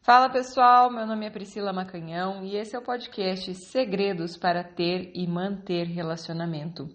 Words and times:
Fala 0.00 0.30
pessoal, 0.30 0.90
meu 0.90 1.06
nome 1.06 1.26
é 1.26 1.30
Priscila 1.30 1.72
Macanhão 1.72 2.42
e 2.42 2.56
esse 2.56 2.74
é 2.74 2.78
o 2.78 2.82
podcast 2.82 3.54
Segredos 3.54 4.38
para 4.38 4.64
Ter 4.64 5.12
e 5.14 5.26
Manter 5.26 5.84
Relacionamento. 5.84 6.88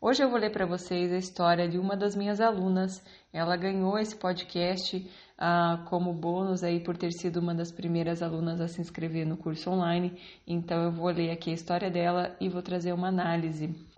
Hoje 0.00 0.24
eu 0.24 0.28
vou 0.28 0.38
ler 0.38 0.50
para 0.50 0.66
vocês 0.66 1.12
a 1.12 1.16
história 1.16 1.68
de 1.68 1.78
uma 1.78 1.96
das 1.96 2.16
minhas 2.16 2.40
alunas. 2.40 3.00
Ela 3.32 3.56
ganhou 3.56 3.96
esse 3.98 4.16
podcast 4.16 5.08
ah, 5.38 5.84
como 5.88 6.12
bônus 6.12 6.64
aí 6.64 6.80
por 6.80 6.96
ter 6.96 7.12
sido 7.12 7.38
uma 7.38 7.54
das 7.54 7.70
primeiras 7.70 8.20
alunas 8.20 8.60
a 8.60 8.66
se 8.66 8.80
inscrever 8.80 9.26
no 9.26 9.36
curso 9.36 9.70
online. 9.70 10.18
Então 10.46 10.82
eu 10.82 10.90
vou 10.90 11.08
ler 11.08 11.30
aqui 11.30 11.50
a 11.50 11.54
história 11.54 11.90
dela 11.90 12.36
e 12.40 12.48
vou 12.48 12.62
trazer 12.62 12.92
uma 12.92 13.08
análise. 13.08 13.95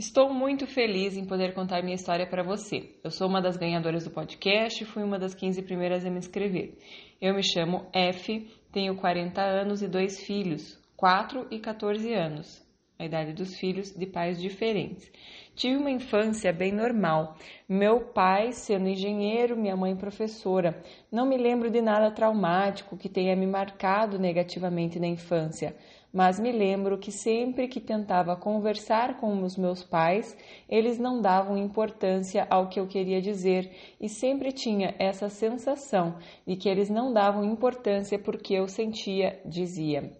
Estou 0.00 0.32
muito 0.32 0.66
feliz 0.66 1.14
em 1.14 1.26
poder 1.26 1.52
contar 1.52 1.82
minha 1.82 1.94
história 1.94 2.26
para 2.26 2.42
você. 2.42 2.98
Eu 3.04 3.10
sou 3.10 3.28
uma 3.28 3.38
das 3.38 3.58
ganhadoras 3.58 4.04
do 4.04 4.10
podcast 4.10 4.82
e 4.82 4.86
fui 4.86 5.02
uma 5.02 5.18
das 5.18 5.34
15 5.34 5.60
primeiras 5.60 6.06
a 6.06 6.10
me 6.10 6.16
inscrever. 6.16 6.78
Eu 7.20 7.34
me 7.34 7.42
chamo 7.42 7.86
F, 7.92 8.50
tenho 8.72 8.96
40 8.96 9.42
anos 9.42 9.82
e 9.82 9.88
dois 9.88 10.18
filhos, 10.18 10.80
4 10.96 11.48
e 11.50 11.58
14 11.58 12.14
anos 12.14 12.66
a 13.00 13.04
idade 13.06 13.32
dos 13.32 13.58
filhos 13.58 13.90
de 13.94 14.04
pais 14.04 14.38
diferentes. 14.38 15.10
Tive 15.54 15.76
uma 15.76 15.90
infância 15.90 16.52
bem 16.52 16.70
normal. 16.70 17.34
Meu 17.66 18.00
pai 18.00 18.52
sendo 18.52 18.88
engenheiro, 18.88 19.56
minha 19.56 19.74
mãe 19.74 19.96
professora. 19.96 20.82
Não 21.10 21.26
me 21.26 21.38
lembro 21.38 21.70
de 21.70 21.80
nada 21.80 22.10
traumático 22.10 22.98
que 22.98 23.08
tenha 23.08 23.34
me 23.34 23.46
marcado 23.46 24.18
negativamente 24.18 25.00
na 25.00 25.06
infância, 25.06 25.74
mas 26.12 26.40
me 26.40 26.50
lembro 26.50 26.98
que 26.98 27.12
sempre 27.12 27.68
que 27.68 27.80
tentava 27.80 28.36
conversar 28.36 29.18
com 29.18 29.42
os 29.42 29.56
meus 29.56 29.84
pais, 29.84 30.36
eles 30.68 30.98
não 30.98 31.20
davam 31.20 31.56
importância 31.56 32.46
ao 32.50 32.68
que 32.68 32.80
eu 32.80 32.86
queria 32.86 33.20
dizer 33.20 33.70
e 34.00 34.08
sempre 34.08 34.52
tinha 34.52 34.94
essa 34.98 35.28
sensação 35.28 36.16
de 36.46 36.56
que 36.56 36.68
eles 36.68 36.90
não 36.90 37.12
davam 37.12 37.44
importância 37.44 38.18
porque 38.18 38.54
eu 38.54 38.66
sentia, 38.66 39.40
dizia. 39.44 40.12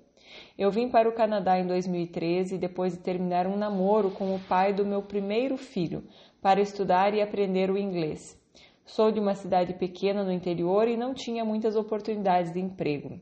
Eu 0.57 0.71
vim 0.71 0.89
para 0.89 1.09
o 1.09 1.15
Canadá 1.15 1.59
em 1.59 1.67
2013 1.67 2.57
depois 2.57 2.93
de 2.93 3.01
terminar 3.01 3.47
um 3.47 3.57
namoro 3.57 4.11
com 4.11 4.35
o 4.35 4.41
pai 4.41 4.73
do 4.73 4.87
meu 4.87 5.03
primeiro 5.03 5.57
filho 5.57 6.05
para 6.41 6.61
estudar 6.61 7.15
e 7.15 7.21
aprender 7.21 7.71
o 7.71 7.77
inglês. 7.77 8.39
Sou 8.85 9.11
de 9.11 9.21
uma 9.21 9.35
cidade 9.35 9.75
pequena 9.75 10.25
no 10.25 10.33
interior 10.33 10.89
e 10.89 10.97
não 10.97 11.15
tinha 11.15 11.45
muitas 11.45 11.77
oportunidades 11.77 12.53
de 12.53 12.61
emprego. 12.61 13.21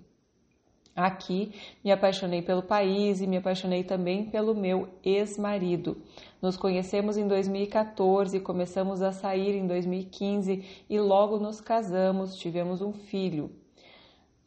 Aqui 0.98 1.52
me 1.84 1.92
apaixonei 1.92 2.42
pelo 2.42 2.60
país 2.60 3.20
e 3.20 3.26
me 3.28 3.36
apaixonei 3.36 3.84
também 3.84 4.28
pelo 4.28 4.52
meu 4.52 4.88
ex-marido. 5.04 5.96
Nos 6.42 6.56
conhecemos 6.56 7.16
em 7.16 7.28
2014, 7.28 8.40
começamos 8.40 9.00
a 9.00 9.12
sair 9.12 9.54
em 9.54 9.64
2015 9.64 10.84
e 10.90 10.98
logo 10.98 11.38
nos 11.38 11.60
casamos, 11.60 12.34
tivemos 12.34 12.82
um 12.82 12.92
filho. 12.92 13.48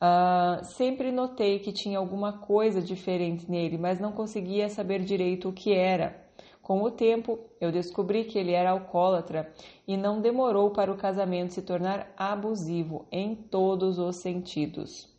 Uh, 0.04 0.62
sempre 0.76 1.10
notei 1.10 1.60
que 1.60 1.72
tinha 1.72 1.98
alguma 1.98 2.34
coisa 2.34 2.82
diferente 2.82 3.50
nele, 3.50 3.78
mas 3.78 4.02
não 4.02 4.12
conseguia 4.12 4.68
saber 4.68 5.04
direito 5.06 5.48
o 5.48 5.54
que 5.54 5.74
era. 5.74 6.22
Com 6.62 6.84
o 6.84 6.92
tempo, 6.92 7.40
eu 7.62 7.72
descobri 7.72 8.26
que 8.26 8.38
ele 8.38 8.52
era 8.52 8.72
alcoólatra 8.72 9.50
e 9.88 9.96
não 9.96 10.20
demorou 10.20 10.72
para 10.72 10.92
o 10.92 10.98
casamento 10.98 11.54
se 11.54 11.62
tornar 11.62 12.12
abusivo 12.18 13.06
em 13.10 13.36
todos 13.36 13.98
os 13.98 14.18
sentidos. 14.18 15.11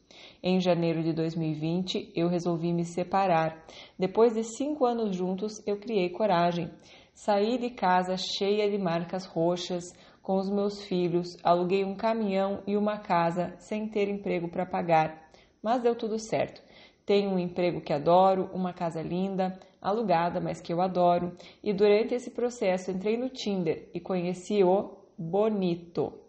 Em 0.45 0.61
janeiro 0.61 1.05
de 1.05 1.13
2020, 1.13 2.13
eu 2.17 2.27
resolvi 2.27 2.73
me 2.73 2.85
separar. 2.85 3.65
Depois 3.97 4.35
de 4.35 4.43
cinco 4.43 4.85
anos 4.85 5.15
juntos, 5.15 5.63
eu 5.65 5.79
criei 5.79 6.11
coragem. 6.11 6.69
Saí 7.15 7.59
de 7.59 7.71
casa 7.71 8.17
cheia 8.17 8.69
de 8.69 8.77
marcas 8.77 9.25
roxas, 9.25 9.85
com 10.21 10.39
os 10.39 10.51
meus 10.51 10.83
filhos, 10.83 11.37
aluguei 11.45 11.85
um 11.85 11.95
caminhão 11.95 12.61
e 12.67 12.77
uma 12.77 12.99
casa 12.99 13.55
sem 13.59 13.87
ter 13.87 14.09
emprego 14.09 14.49
para 14.49 14.67
pagar, 14.67 15.31
mas 15.63 15.83
deu 15.83 15.95
tudo 15.95 16.19
certo. 16.19 16.61
Tenho 17.07 17.31
um 17.31 17.39
emprego 17.39 17.81
que 17.81 17.93
adoro, 17.93 18.51
uma 18.53 18.73
casa 18.73 19.01
linda, 19.01 19.59
alugada, 19.81 20.41
mas 20.41 20.61
que 20.61 20.73
eu 20.73 20.81
adoro, 20.81 21.37
e 21.63 21.73
durante 21.73 22.15
esse 22.15 22.31
processo 22.31 22.91
entrei 22.91 23.17
no 23.17 23.29
Tinder 23.29 23.89
e 23.95 24.01
conheci 24.01 24.65
o 24.65 24.97
Bonito. 25.17 26.22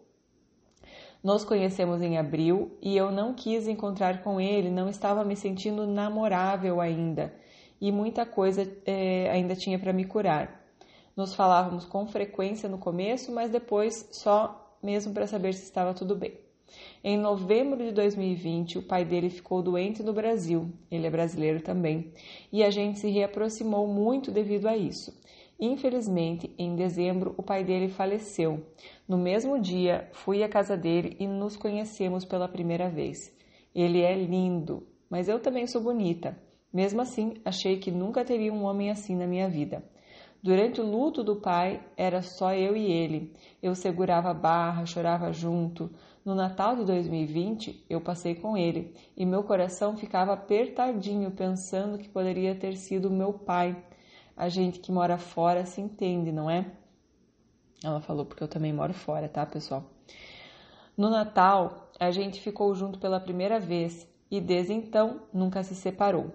Nos 1.24 1.42
conhecemos 1.42 2.02
em 2.02 2.18
abril 2.18 2.76
e 2.82 2.94
eu 2.94 3.10
não 3.10 3.32
quis 3.32 3.66
encontrar 3.66 4.22
com 4.22 4.38
ele, 4.38 4.70
não 4.70 4.90
estava 4.90 5.24
me 5.24 5.34
sentindo 5.34 5.86
namorável 5.86 6.82
ainda 6.82 7.34
e 7.80 7.90
muita 7.90 8.26
coisa 8.26 8.70
é, 8.84 9.30
ainda 9.30 9.56
tinha 9.56 9.78
para 9.78 9.90
me 9.90 10.04
curar. 10.04 10.62
Nos 11.16 11.34
falávamos 11.34 11.86
com 11.86 12.06
frequência 12.06 12.68
no 12.68 12.76
começo, 12.76 13.32
mas 13.32 13.50
depois 13.50 14.06
só 14.12 14.76
mesmo 14.82 15.14
para 15.14 15.26
saber 15.26 15.54
se 15.54 15.64
estava 15.64 15.94
tudo 15.94 16.14
bem. 16.14 16.38
Em 17.02 17.16
novembro 17.16 17.82
de 17.82 17.92
2020, 17.92 18.78
o 18.78 18.82
pai 18.82 19.02
dele 19.02 19.30
ficou 19.30 19.62
doente 19.62 20.02
no 20.02 20.12
Brasil, 20.12 20.70
ele 20.90 21.06
é 21.06 21.10
brasileiro 21.10 21.62
também, 21.62 22.12
e 22.52 22.62
a 22.62 22.70
gente 22.70 22.98
se 22.98 23.08
reaproximou 23.08 23.86
muito 23.86 24.30
devido 24.30 24.66
a 24.66 24.76
isso. 24.76 25.10
Infelizmente, 25.58 26.52
em 26.58 26.74
dezembro, 26.74 27.34
o 27.36 27.42
pai 27.42 27.62
dele 27.64 27.88
faleceu. 27.88 28.66
No 29.08 29.16
mesmo 29.16 29.60
dia, 29.60 30.08
fui 30.12 30.42
à 30.42 30.48
casa 30.48 30.76
dele 30.76 31.16
e 31.18 31.26
nos 31.26 31.56
conhecemos 31.56 32.24
pela 32.24 32.48
primeira 32.48 32.88
vez. 32.88 33.32
Ele 33.74 34.00
é 34.00 34.14
lindo, 34.14 34.86
mas 35.08 35.28
eu 35.28 35.38
também 35.38 35.66
sou 35.66 35.80
bonita. 35.80 36.36
Mesmo 36.72 37.00
assim, 37.00 37.34
achei 37.44 37.78
que 37.78 37.90
nunca 37.90 38.24
teria 38.24 38.52
um 38.52 38.64
homem 38.64 38.90
assim 38.90 39.14
na 39.14 39.26
minha 39.26 39.48
vida. 39.48 39.84
Durante 40.42 40.80
o 40.80 40.84
luto 40.84 41.24
do 41.24 41.36
pai, 41.36 41.80
era 41.96 42.20
só 42.20 42.52
eu 42.52 42.76
e 42.76 42.84
ele. 42.90 43.32
Eu 43.62 43.74
segurava 43.74 44.30
a 44.30 44.34
barra, 44.34 44.84
chorava 44.84 45.32
junto. 45.32 45.90
No 46.22 46.34
Natal 46.34 46.76
de 46.76 46.84
2020, 46.84 47.86
eu 47.88 48.00
passei 48.00 48.34
com 48.34 48.56
ele 48.56 48.92
e 49.16 49.24
meu 49.24 49.42
coração 49.42 49.96
ficava 49.96 50.32
apertadinho 50.34 51.30
pensando 51.30 51.96
que 51.96 52.08
poderia 52.08 52.54
ter 52.54 52.76
sido 52.76 53.10
meu 53.10 53.32
pai. 53.32 53.74
A 54.36 54.48
gente 54.48 54.80
que 54.80 54.90
mora 54.90 55.16
fora 55.16 55.64
se 55.64 55.80
entende, 55.80 56.32
não 56.32 56.50
é? 56.50 56.70
Ela 57.82 58.00
falou 58.00 58.24
porque 58.24 58.42
eu 58.42 58.48
também 58.48 58.72
moro 58.72 58.92
fora, 58.92 59.28
tá, 59.28 59.44
pessoal? 59.44 59.84
No 60.96 61.10
Natal, 61.10 61.90
a 62.00 62.10
gente 62.10 62.40
ficou 62.40 62.74
junto 62.74 62.98
pela 62.98 63.20
primeira 63.20 63.60
vez 63.60 64.08
e 64.30 64.40
desde 64.40 64.72
então 64.72 65.22
nunca 65.32 65.62
se 65.62 65.74
separou. 65.74 66.32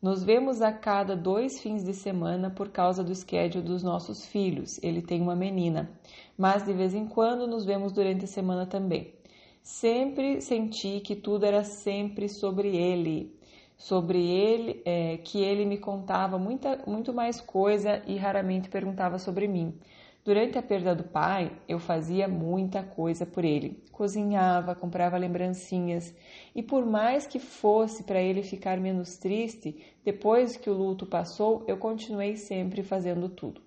Nos 0.00 0.22
vemos 0.22 0.62
a 0.62 0.72
cada 0.72 1.16
dois 1.16 1.60
fins 1.60 1.82
de 1.82 1.92
semana 1.92 2.50
por 2.50 2.68
causa 2.68 3.02
do 3.02 3.14
schedule 3.14 3.64
dos 3.64 3.82
nossos 3.82 4.24
filhos. 4.26 4.78
Ele 4.82 5.02
tem 5.02 5.20
uma 5.20 5.34
menina, 5.34 5.90
mas 6.36 6.64
de 6.64 6.72
vez 6.72 6.94
em 6.94 7.06
quando 7.06 7.48
nos 7.48 7.64
vemos 7.64 7.92
durante 7.92 8.24
a 8.24 8.28
semana 8.28 8.64
também. 8.64 9.12
Sempre 9.60 10.40
senti 10.40 11.00
que 11.00 11.16
tudo 11.16 11.44
era 11.44 11.64
sempre 11.64 12.28
sobre 12.28 12.76
ele, 12.76 13.37
sobre 13.78 14.18
ele, 14.18 14.82
é, 14.84 15.18
que 15.18 15.40
ele 15.40 15.64
me 15.64 15.78
contava 15.78 16.36
muita, 16.36 16.82
muito 16.84 17.14
mais 17.14 17.40
coisa 17.40 18.02
e 18.06 18.16
raramente 18.16 18.68
perguntava 18.68 19.20
sobre 19.20 19.46
mim. 19.46 19.78
Durante 20.24 20.58
a 20.58 20.62
perda 20.62 20.94
do 20.94 21.04
pai, 21.04 21.52
eu 21.66 21.78
fazia 21.78 22.28
muita 22.28 22.82
coisa 22.82 23.24
por 23.24 23.44
ele. 23.44 23.82
Cozinhava, 23.92 24.74
comprava 24.74 25.16
lembrancinhas, 25.16 26.14
e 26.54 26.62
por 26.62 26.84
mais 26.84 27.26
que 27.26 27.38
fosse 27.38 28.02
para 28.02 28.20
ele 28.20 28.42
ficar 28.42 28.78
menos 28.78 29.16
triste, 29.16 29.76
depois 30.04 30.56
que 30.56 30.68
o 30.68 30.74
luto 30.74 31.06
passou, 31.06 31.64
eu 31.66 31.78
continuei 31.78 32.36
sempre 32.36 32.82
fazendo 32.82 33.28
tudo. 33.28 33.62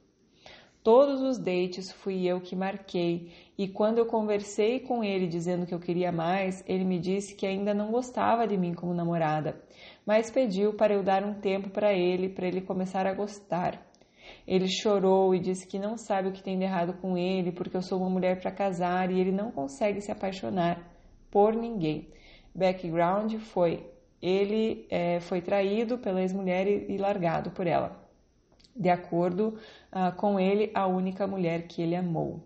Todos 0.84 1.22
os 1.22 1.38
dates 1.38 1.92
fui 1.92 2.26
eu 2.26 2.42
que 2.42 2.56
marquei, 2.56 3.32
e 3.56 3.68
quando 3.68 4.00
eu 4.00 4.06
conversei 4.08 4.80
com 4.80 5.04
ele 5.04 5.28
dizendo 5.28 5.66
que 5.66 5.76
eu 5.76 5.80
queria 5.80 6.12
mais, 6.12 6.64
ele 6.68 6.84
me 6.84 6.98
disse 6.98 7.36
que 7.36 7.46
ainda 7.46 7.72
não 7.72 7.92
gostava 7.92 8.48
de 8.48 8.58
mim 8.58 8.74
como 8.74 8.92
namorada, 8.92 9.62
mas 10.06 10.32
pediu 10.32 10.74
para 10.74 10.94
eu 10.94 11.04
dar 11.04 11.24
um 11.24 11.34
tempo 11.34 11.70
para 11.70 11.94
ele, 11.94 12.30
para 12.30 12.48
ele 12.48 12.62
começar 12.62 13.06
a 13.06 13.14
gostar. 13.14 13.86
Ele 14.48 14.68
chorou 14.68 15.34
e 15.36 15.40
disse 15.40 15.68
que 15.68 15.80
não 15.80 15.98
sabe 15.98 16.30
o 16.30 16.32
que 16.32 16.44
tem 16.44 16.58
de 16.58 16.64
errado 16.64 16.94
com 16.94 17.18
ele, 17.18 17.52
porque 17.52 17.76
eu 17.76 17.82
sou 17.82 18.00
uma 18.00 18.10
mulher 18.10 18.40
para 18.40 18.52
casar 18.52 19.12
e 19.12 19.20
ele 19.20 19.32
não 19.32 19.52
consegue 19.52 20.02
se 20.02 20.12
apaixonar 20.12 20.80
por 21.30 21.54
ninguém. 21.54 22.08
Background 22.54 23.36
foi 23.36 23.86
ele 24.22 24.86
é, 24.90 25.20
foi 25.20 25.42
traído 25.42 25.98
pela 25.98 26.22
ex-mulher 26.22 26.68
e, 26.68 26.94
e, 26.94 26.98
largado 26.98 27.50
por 27.52 27.66
ela. 27.66 28.00
De 28.76 28.90
acordo 28.90 29.58
ah, 29.92 30.12
com 30.12 30.40
ele, 30.40 30.70
a 30.74 30.86
única 30.86 31.26
mulher 31.26 31.68
que 31.68 31.82
ele 31.82 31.96
amou. 31.96 32.40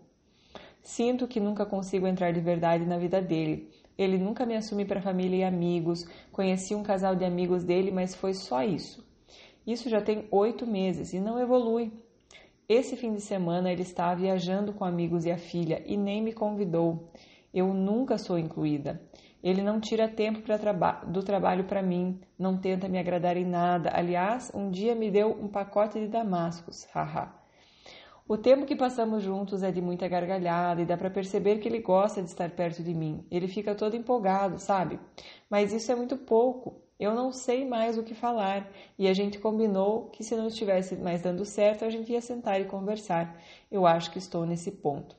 Sinto 0.81 1.27
que 1.27 1.39
nunca 1.39 1.65
consigo 1.65 2.07
entrar 2.07 2.31
de 2.31 2.39
verdade 2.39 2.85
na 2.85 2.97
vida 2.97 3.21
dele. 3.21 3.69
Ele 3.97 4.17
nunca 4.17 4.45
me 4.45 4.55
assume 4.55 4.85
para 4.85 5.01
família 5.01 5.37
e 5.37 5.43
amigos. 5.43 6.05
Conheci 6.31 6.75
um 6.75 6.83
casal 6.83 7.15
de 7.15 7.25
amigos 7.25 7.63
dele, 7.63 7.91
mas 7.91 8.15
foi 8.15 8.33
só 8.33 8.63
isso. 8.63 9.05
Isso 9.65 9.89
já 9.89 10.01
tem 10.01 10.27
oito 10.31 10.67
meses 10.67 11.13
e 11.13 11.19
não 11.19 11.39
evolui. 11.39 11.91
Esse 12.67 12.95
fim 12.95 13.13
de 13.13 13.21
semana 13.21 13.71
ele 13.71 13.83
está 13.83 14.13
viajando 14.13 14.73
com 14.73 14.83
amigos 14.83 15.25
e 15.25 15.31
a 15.31 15.37
filha 15.37 15.83
e 15.85 15.95
nem 15.95 16.21
me 16.21 16.33
convidou. 16.33 17.11
Eu 17.53 17.73
nunca 17.73 18.17
sou 18.17 18.37
incluída. 18.37 19.01
Ele 19.43 19.61
não 19.61 19.79
tira 19.79 20.09
tempo 20.09 20.41
traba 20.41 21.03
do 21.05 21.21
trabalho 21.21 21.65
para 21.65 21.83
mim, 21.83 22.19
não 22.37 22.57
tenta 22.57 22.89
me 22.89 22.97
agradar 22.97 23.37
em 23.37 23.45
nada. 23.45 23.91
Aliás, 23.93 24.51
um 24.55 24.71
dia 24.71 24.95
me 24.95 25.11
deu 25.11 25.29
um 25.29 25.47
pacote 25.47 25.99
de 25.99 26.07
damascos. 26.07 26.85
Haha. 26.91 27.44
O 28.27 28.37
tempo 28.39 28.65
que 28.65 28.75
passamos 28.75 29.21
juntos 29.21 29.61
é 29.61 29.71
de 29.71 29.79
muita 29.79 30.07
gargalhada 30.07 30.81
e 30.81 30.85
dá 30.85 30.97
para 30.97 31.11
perceber 31.11 31.59
que 31.59 31.67
ele 31.67 31.77
gosta 31.77 32.23
de 32.23 32.27
estar 32.27 32.49
perto 32.49 32.81
de 32.81 32.91
mim. 32.91 33.23
Ele 33.29 33.47
fica 33.47 33.75
todo 33.75 33.95
empolgado, 33.95 34.57
sabe? 34.57 34.99
Mas 35.47 35.71
isso 35.71 35.91
é 35.91 35.95
muito 35.95 36.17
pouco. 36.17 36.81
Eu 36.99 37.13
não 37.13 37.31
sei 37.31 37.63
mais 37.67 37.99
o 37.99 38.03
que 38.03 38.15
falar 38.15 38.67
e 38.97 39.07
a 39.07 39.13
gente 39.13 39.37
combinou 39.37 40.09
que 40.09 40.23
se 40.23 40.35
não 40.35 40.47
estivesse 40.47 40.95
mais 40.95 41.21
dando 41.21 41.45
certo, 41.45 41.85
a 41.85 41.89
gente 41.91 42.11
ia 42.11 42.19
sentar 42.19 42.59
e 42.59 42.65
conversar. 42.65 43.39
Eu 43.69 43.85
acho 43.85 44.09
que 44.09 44.17
estou 44.17 44.43
nesse 44.43 44.71
ponto. 44.71 45.15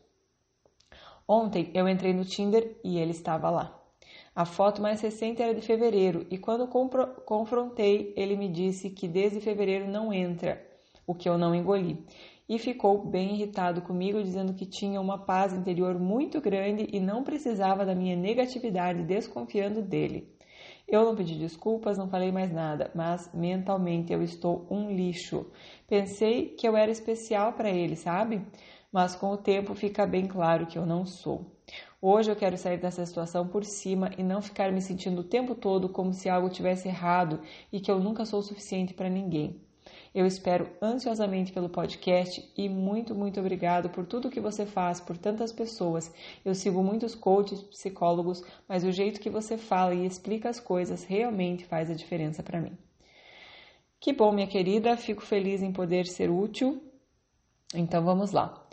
Ontem 1.29 1.71
eu 1.75 1.89
entrei 1.89 2.13
no 2.13 2.25
Tinder 2.25 2.77
e 2.83 2.99
ele 2.99 3.13
estava 3.13 3.51
lá. 3.51 3.81
A 4.35 4.45
foto 4.45 4.83
mais 4.83 5.01
recente 5.01 5.41
era 5.41 5.55
de 5.55 5.61
fevereiro 5.61 6.27
e 6.29 6.39
quando 6.39 6.67
confrontei, 6.67 8.13
ele 8.17 8.37
me 8.37 8.49
disse 8.49 8.91
que 8.91 9.07
desde 9.07 9.41
fevereiro 9.41 9.87
não 9.87 10.13
entra, 10.13 10.61
o 11.07 11.15
que 11.15 11.29
eu 11.29 11.39
não 11.39 11.55
engoli 11.55 12.05
e 12.49 12.59
ficou 12.59 13.05
bem 13.05 13.35
irritado 13.35 13.83
comigo, 13.83 14.23
dizendo 14.23 14.55
que 14.55 14.67
tinha 14.67 15.01
uma 15.01 15.19
paz 15.19 15.53
interior 15.53 15.99
muito 15.99 16.41
grande 16.41 16.89
e 16.93 17.01
não 17.01 17.25
precisava 17.25 17.85
da 17.85 17.95
minha 17.95 18.15
negatividade, 18.15 19.03
desconfiando 19.03 19.83
dele. 19.83 20.33
Eu 20.89 21.05
não 21.05 21.17
pedi 21.17 21.35
desculpas, 21.35 21.99
não 21.99 22.09
falei 22.09 22.31
mais 22.31 22.53
nada, 22.53 22.93
mas 22.95 23.29
mentalmente 23.35 24.13
eu 24.13 24.23
estou 24.23 24.67
um 24.71 24.91
lixo. 24.91 25.51
Pensei 25.89 26.51
que 26.51 26.67
eu 26.67 26.77
era 26.77 26.91
especial 26.91 27.55
para 27.55 27.71
ele, 27.71 27.97
sabe? 27.97 28.41
Mas 28.93 29.17
com 29.17 29.33
o 29.33 29.37
tempo 29.37 29.75
fica 29.75 30.07
bem 30.07 30.27
claro 30.27 30.67
que 30.67 30.79
eu 30.79 30.87
não 30.87 31.05
sou. 31.05 31.57
Hoje 32.01 32.31
eu 32.31 32.37
quero 32.37 32.57
sair 32.57 32.79
dessa 32.79 33.05
situação 33.05 33.49
por 33.49 33.65
cima 33.65 34.13
e 34.17 34.23
não 34.23 34.41
ficar 34.41 34.71
me 34.71 34.81
sentindo 34.81 35.23
o 35.23 35.25
tempo 35.25 35.57
todo 35.57 35.89
como 35.89 36.13
se 36.13 36.29
algo 36.29 36.49
tivesse 36.49 36.87
errado 36.87 37.41
e 37.73 37.81
que 37.81 37.91
eu 37.91 37.99
nunca 37.99 38.25
sou 38.25 38.41
suficiente 38.41 38.95
para 38.95 39.11
ninguém. 39.11 39.66
Eu 40.17 40.25
espero 40.25 40.71
ansiosamente 40.81 41.53
pelo 41.53 41.69
podcast 41.69 42.43
e 42.57 42.71
muito, 42.71 43.15
muito 43.15 43.39
obrigado 43.39 43.91
por 43.91 44.07
tudo 44.07 44.31
que 44.31 44.41
você 44.41 44.65
faz 44.65 44.99
por 44.99 45.19
tantas 45.19 45.53
pessoas. 45.53 46.11
Eu 46.43 46.55
sigo 46.55 46.83
muitos 46.83 47.15
coaches, 47.15 47.61
psicólogos, 47.65 48.43
mas 48.67 48.83
o 48.83 48.91
jeito 48.91 49.21
que 49.21 49.29
você 49.29 49.59
fala 49.59 49.95
e 49.95 50.07
explica 50.07 50.49
as 50.49 50.59
coisas 50.59 51.05
realmente 51.05 51.67
faz 51.67 51.91
a 51.91 51.95
diferença 51.95 52.43
para 52.43 52.63
mim. 52.63 52.79
Que 54.01 54.11
bom, 54.11 54.33
minha 54.33 54.47
querida, 54.47 54.97
fico 54.97 55.21
feliz 55.21 55.61
em 55.61 55.71
poder 55.71 56.07
ser 56.07 56.31
útil. 56.31 56.83
Então 57.75 58.03
vamos 58.03 58.33
lá. 58.33 58.67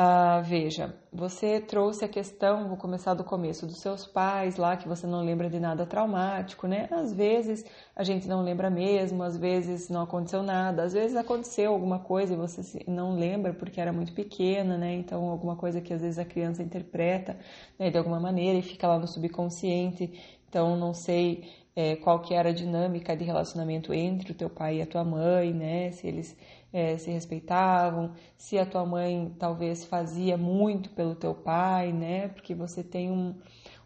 Ah, 0.00 0.40
veja, 0.42 0.94
você 1.12 1.60
trouxe 1.60 2.04
a 2.04 2.08
questão, 2.08 2.68
vou 2.68 2.76
começar 2.76 3.14
do 3.14 3.24
começo, 3.24 3.66
dos 3.66 3.78
seus 3.78 4.06
pais 4.06 4.56
lá, 4.56 4.76
que 4.76 4.86
você 4.86 5.08
não 5.08 5.24
lembra 5.24 5.50
de 5.50 5.58
nada 5.58 5.84
traumático, 5.84 6.68
né? 6.68 6.86
Às 6.92 7.12
vezes 7.12 7.64
a 7.96 8.04
gente 8.04 8.28
não 8.28 8.40
lembra 8.40 8.70
mesmo, 8.70 9.24
às 9.24 9.36
vezes 9.36 9.88
não 9.88 10.02
aconteceu 10.02 10.40
nada, 10.40 10.84
às 10.84 10.92
vezes 10.92 11.16
aconteceu 11.16 11.72
alguma 11.72 11.98
coisa 11.98 12.34
e 12.34 12.36
você 12.36 12.84
não 12.86 13.16
lembra 13.16 13.52
porque 13.52 13.80
era 13.80 13.92
muito 13.92 14.12
pequena, 14.12 14.78
né? 14.78 14.94
Então, 14.94 15.28
alguma 15.28 15.56
coisa 15.56 15.80
que 15.80 15.92
às 15.92 16.00
vezes 16.00 16.16
a 16.20 16.24
criança 16.24 16.62
interpreta 16.62 17.36
né, 17.76 17.90
de 17.90 17.98
alguma 17.98 18.20
maneira 18.20 18.56
e 18.56 18.62
fica 18.62 18.86
lá 18.86 19.00
no 19.00 19.08
subconsciente. 19.08 20.12
Então, 20.48 20.76
não 20.76 20.94
sei 20.94 21.42
é, 21.74 21.96
qual 21.96 22.20
que 22.20 22.34
era 22.34 22.50
a 22.50 22.52
dinâmica 22.52 23.16
de 23.16 23.24
relacionamento 23.24 23.92
entre 23.92 24.32
o 24.32 24.34
teu 24.34 24.48
pai 24.50 24.76
e 24.76 24.82
a 24.82 24.86
tua 24.86 25.04
mãe, 25.04 25.52
né? 25.52 25.90
Se 25.90 26.06
eles 26.06 26.36
é, 26.72 26.96
se 26.98 27.10
respeitavam, 27.10 28.12
se 28.36 28.58
a 28.58 28.66
tua 28.66 28.84
mãe 28.84 29.34
talvez 29.38 29.84
fazia 29.84 30.36
muito 30.36 30.90
pelo 30.90 31.14
teu 31.14 31.34
pai, 31.34 31.92
né? 31.92 32.28
Porque 32.28 32.54
você 32.54 32.82
tem 32.82 33.10
um, 33.10 33.34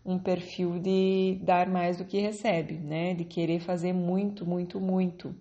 um 0.04 0.18
perfil 0.18 0.78
de 0.78 1.38
dar 1.42 1.68
mais 1.68 1.98
do 1.98 2.04
que 2.04 2.18
recebe, 2.20 2.74
né? 2.74 3.14
De 3.14 3.24
querer 3.24 3.60
fazer 3.60 3.92
muito, 3.92 4.44
muito, 4.44 4.80
muito. 4.80 5.34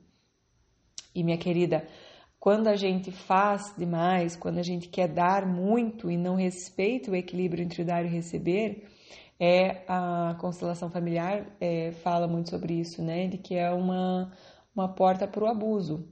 E 1.13 1.23
minha 1.23 1.37
querida, 1.37 1.87
quando 2.39 2.67
a 2.67 2.75
gente 2.75 3.11
faz 3.11 3.73
demais, 3.77 4.35
quando 4.35 4.59
a 4.59 4.63
gente 4.63 4.87
quer 4.87 5.07
dar 5.07 5.45
muito 5.45 6.09
e 6.09 6.17
não 6.17 6.35
respeita 6.35 7.11
o 7.11 7.15
equilíbrio 7.15 7.63
entre 7.63 7.83
dar 7.83 8.05
e 8.05 8.07
receber, 8.07 8.87
é 9.39 9.83
a 9.87 10.35
constelação 10.39 10.91
familiar 10.91 11.47
é, 11.59 11.91
fala 12.03 12.27
muito 12.27 12.51
sobre 12.51 12.75
isso, 12.79 13.01
né? 13.01 13.27
De 13.27 13.39
que 13.39 13.55
é 13.55 13.71
uma, 13.71 14.31
uma 14.75 14.87
porta 14.87 15.27
para 15.27 15.43
o 15.43 15.47
abuso. 15.47 16.07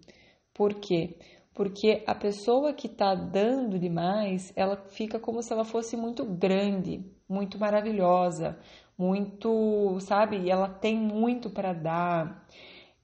Por 0.59 0.73
quê? 0.73 1.15
Porque 1.53 2.03
a 2.06 2.13
pessoa 2.13 2.73
que 2.73 2.88
está 2.88 3.15
dando 3.15 3.79
demais, 3.79 4.51
ela 4.57 4.75
fica 4.75 5.17
como 5.17 5.41
se 5.41 5.53
ela 5.53 5.63
fosse 5.63 5.95
muito 5.95 6.25
grande, 6.25 7.01
muito 7.29 7.57
maravilhosa, 7.57 8.59
muito, 8.97 9.97
sabe? 10.01 10.50
Ela 10.50 10.67
tem 10.67 10.97
muito 10.97 11.50
para 11.50 11.71
dar. 11.71 12.45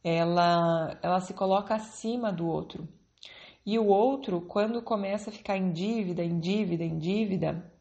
Ela, 0.03 0.99
ela 1.01 1.21
se 1.21 1.33
coloca 1.33 1.75
acima 1.75 2.29
do 2.29 2.45
outro. 2.45 2.89
E 3.65 3.79
o 3.79 3.87
outro, 3.87 4.41
quando 4.41 4.81
começa 4.81 5.29
a 5.29 5.33
ficar 5.33 5.55
em 5.55 5.71
dívida, 5.71 6.25
em 6.25 6.37
dívida, 6.41 6.83
em 6.83 6.97
dívida, 6.99 7.71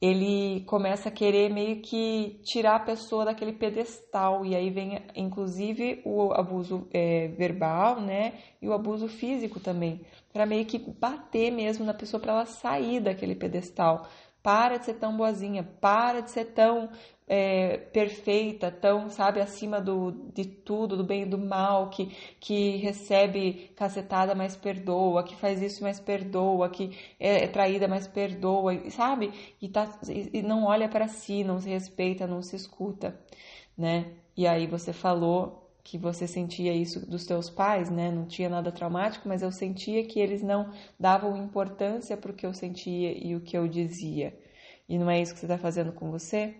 ele 0.00 0.60
começa 0.66 1.08
a 1.08 1.12
querer 1.12 1.50
meio 1.50 1.80
que 1.82 2.40
tirar 2.44 2.76
a 2.76 2.80
pessoa 2.80 3.24
daquele 3.24 3.52
pedestal 3.52 4.46
e 4.46 4.54
aí 4.54 4.70
vem 4.70 5.02
inclusive 5.14 6.00
o 6.04 6.32
abuso 6.32 6.86
é, 6.92 7.28
verbal, 7.28 8.00
né, 8.00 8.34
e 8.62 8.68
o 8.68 8.72
abuso 8.72 9.08
físico 9.08 9.58
também, 9.58 10.00
para 10.32 10.46
meio 10.46 10.64
que 10.64 10.78
bater 10.78 11.50
mesmo 11.50 11.84
na 11.84 11.94
pessoa 11.94 12.20
para 12.20 12.32
ela 12.32 12.46
sair 12.46 13.00
daquele 13.00 13.34
pedestal. 13.34 14.06
Para 14.40 14.78
de 14.78 14.86
ser 14.86 14.94
tão 14.94 15.16
boazinha, 15.16 15.64
para 15.80 16.20
de 16.20 16.30
ser 16.30 16.46
tão 16.46 16.88
é, 17.28 17.76
perfeita, 17.76 18.70
tão, 18.70 19.10
sabe, 19.10 19.40
acima 19.40 19.80
do, 19.80 20.12
de 20.34 20.44
tudo, 20.46 20.96
do 20.96 21.04
bem 21.04 21.22
e 21.22 21.26
do 21.26 21.38
mal, 21.38 21.90
que, 21.90 22.06
que 22.40 22.76
recebe 22.76 23.70
cacetada, 23.76 24.34
mas 24.34 24.56
perdoa, 24.56 25.22
que 25.22 25.36
faz 25.36 25.60
isso, 25.60 25.82
mas 25.82 26.00
perdoa, 26.00 26.70
que 26.70 26.96
é, 27.20 27.44
é 27.44 27.46
traída, 27.46 27.86
mas 27.86 28.06
perdoa, 28.08 28.90
sabe? 28.90 29.32
E, 29.60 29.68
tá, 29.68 29.88
e 30.08 30.42
não 30.42 30.64
olha 30.64 30.88
para 30.88 31.06
si, 31.08 31.44
não 31.44 31.60
se 31.60 31.68
respeita, 31.68 32.26
não 32.26 32.42
se 32.42 32.56
escuta, 32.56 33.18
né? 33.76 34.06
E 34.36 34.46
aí 34.46 34.66
você 34.66 34.92
falou 34.92 35.68
que 35.84 35.98
você 35.98 36.26
sentia 36.26 36.72
isso 36.74 37.08
dos 37.08 37.24
teus 37.26 37.48
pais, 37.50 37.90
né? 37.90 38.10
Não 38.10 38.26
tinha 38.26 38.48
nada 38.48 38.70
traumático, 38.72 39.28
mas 39.28 39.42
eu 39.42 39.50
sentia 39.50 40.04
que 40.06 40.20
eles 40.20 40.42
não 40.42 40.70
davam 41.00 41.36
importância 41.36 42.16
para 42.16 42.30
o 42.30 42.34
que 42.34 42.46
eu 42.46 42.52
sentia 42.52 43.12
e 43.16 43.34
o 43.34 43.40
que 43.40 43.56
eu 43.56 43.66
dizia. 43.66 44.38
E 44.88 44.98
não 44.98 45.10
é 45.10 45.20
isso 45.20 45.34
que 45.34 45.40
você 45.40 45.46
está 45.46 45.58
fazendo 45.58 45.92
com 45.92 46.10
você? 46.10 46.54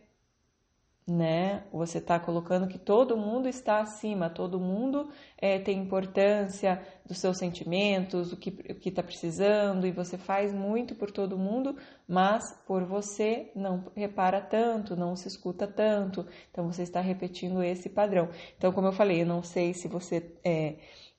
Né? 1.08 1.64
Você 1.72 1.98
está 1.98 2.20
colocando 2.20 2.68
que 2.68 2.78
todo 2.78 3.16
mundo 3.16 3.48
está 3.48 3.80
acima, 3.80 4.28
todo 4.28 4.60
mundo 4.60 5.08
é, 5.38 5.58
tem 5.58 5.78
importância 5.78 6.82
dos 7.06 7.18
seus 7.18 7.38
sentimentos, 7.38 8.30
o 8.32 8.36
que 8.36 8.52
está 8.84 9.02
precisando, 9.02 9.86
e 9.86 9.90
você 9.90 10.18
faz 10.18 10.52
muito 10.52 10.94
por 10.94 11.10
todo 11.10 11.38
mundo, 11.38 11.74
mas 12.06 12.52
por 12.66 12.84
você 12.84 13.50
não 13.56 13.86
repara 13.96 14.40
tanto, 14.40 14.94
não 14.94 15.16
se 15.16 15.28
escuta 15.28 15.66
tanto. 15.66 16.26
Então 16.50 16.66
você 16.70 16.82
está 16.82 17.00
repetindo 17.00 17.62
esse 17.62 17.88
padrão. 17.88 18.28
Então, 18.58 18.70
como 18.70 18.88
eu 18.88 18.92
falei, 18.92 19.22
eu 19.22 19.26
não 19.26 19.42
sei 19.42 19.72
se 19.72 19.88
você 19.88 20.36
é, 20.44 20.76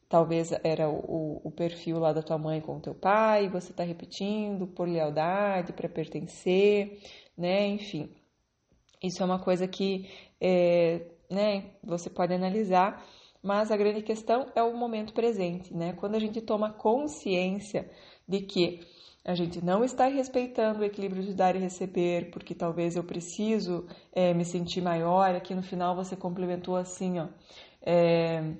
talvez 0.07 0.51
era 0.63 0.87
o, 0.87 1.41
o, 1.43 1.51
perfil 1.51 1.97
lá 1.97 2.13
da 2.13 2.21
tua 2.21 2.37
mãe 2.37 2.61
com 2.61 2.77
o 2.77 2.79
teu 2.79 2.93
pai, 2.93 3.49
você 3.49 3.71
está 3.71 3.83
repetindo 3.83 4.67
por 4.67 4.87
lealdade, 4.87 5.73
para 5.73 5.89
pertencer, 5.89 6.99
né? 7.35 7.65
Enfim. 7.67 8.18
Isso 9.01 9.21
é 9.21 9.25
uma 9.25 9.39
coisa 9.39 9.67
que 9.67 10.09
é, 10.41 11.05
né, 11.29 11.71
você 11.83 12.09
pode 12.09 12.33
analisar, 12.33 13.05
mas 13.41 13.71
a 13.71 13.77
grande 13.77 14.01
questão 14.01 14.51
é 14.55 14.61
o 14.61 14.75
momento 14.75 15.13
presente, 15.13 15.73
né? 15.73 15.93
Quando 15.93 16.15
a 16.15 16.19
gente 16.19 16.41
toma 16.41 16.73
consciência 16.73 17.89
de 18.27 18.41
que 18.41 18.81
a 19.23 19.35
gente 19.35 19.63
não 19.63 19.83
está 19.83 20.07
respeitando 20.07 20.79
o 20.79 20.83
equilíbrio 20.83 21.23
de 21.23 21.33
dar 21.33 21.55
e 21.55 21.59
receber, 21.59 22.31
porque 22.31 22.55
talvez 22.55 22.95
eu 22.95 23.03
preciso 23.03 23.85
é, 24.11 24.33
me 24.33 24.43
sentir 24.43 24.81
maior. 24.81 25.35
Aqui 25.35 25.53
no 25.53 25.61
final 25.61 25.95
você 25.95 26.15
complementou 26.15 26.75
assim, 26.75 27.19
ó. 27.19 27.27
É, 27.81 28.55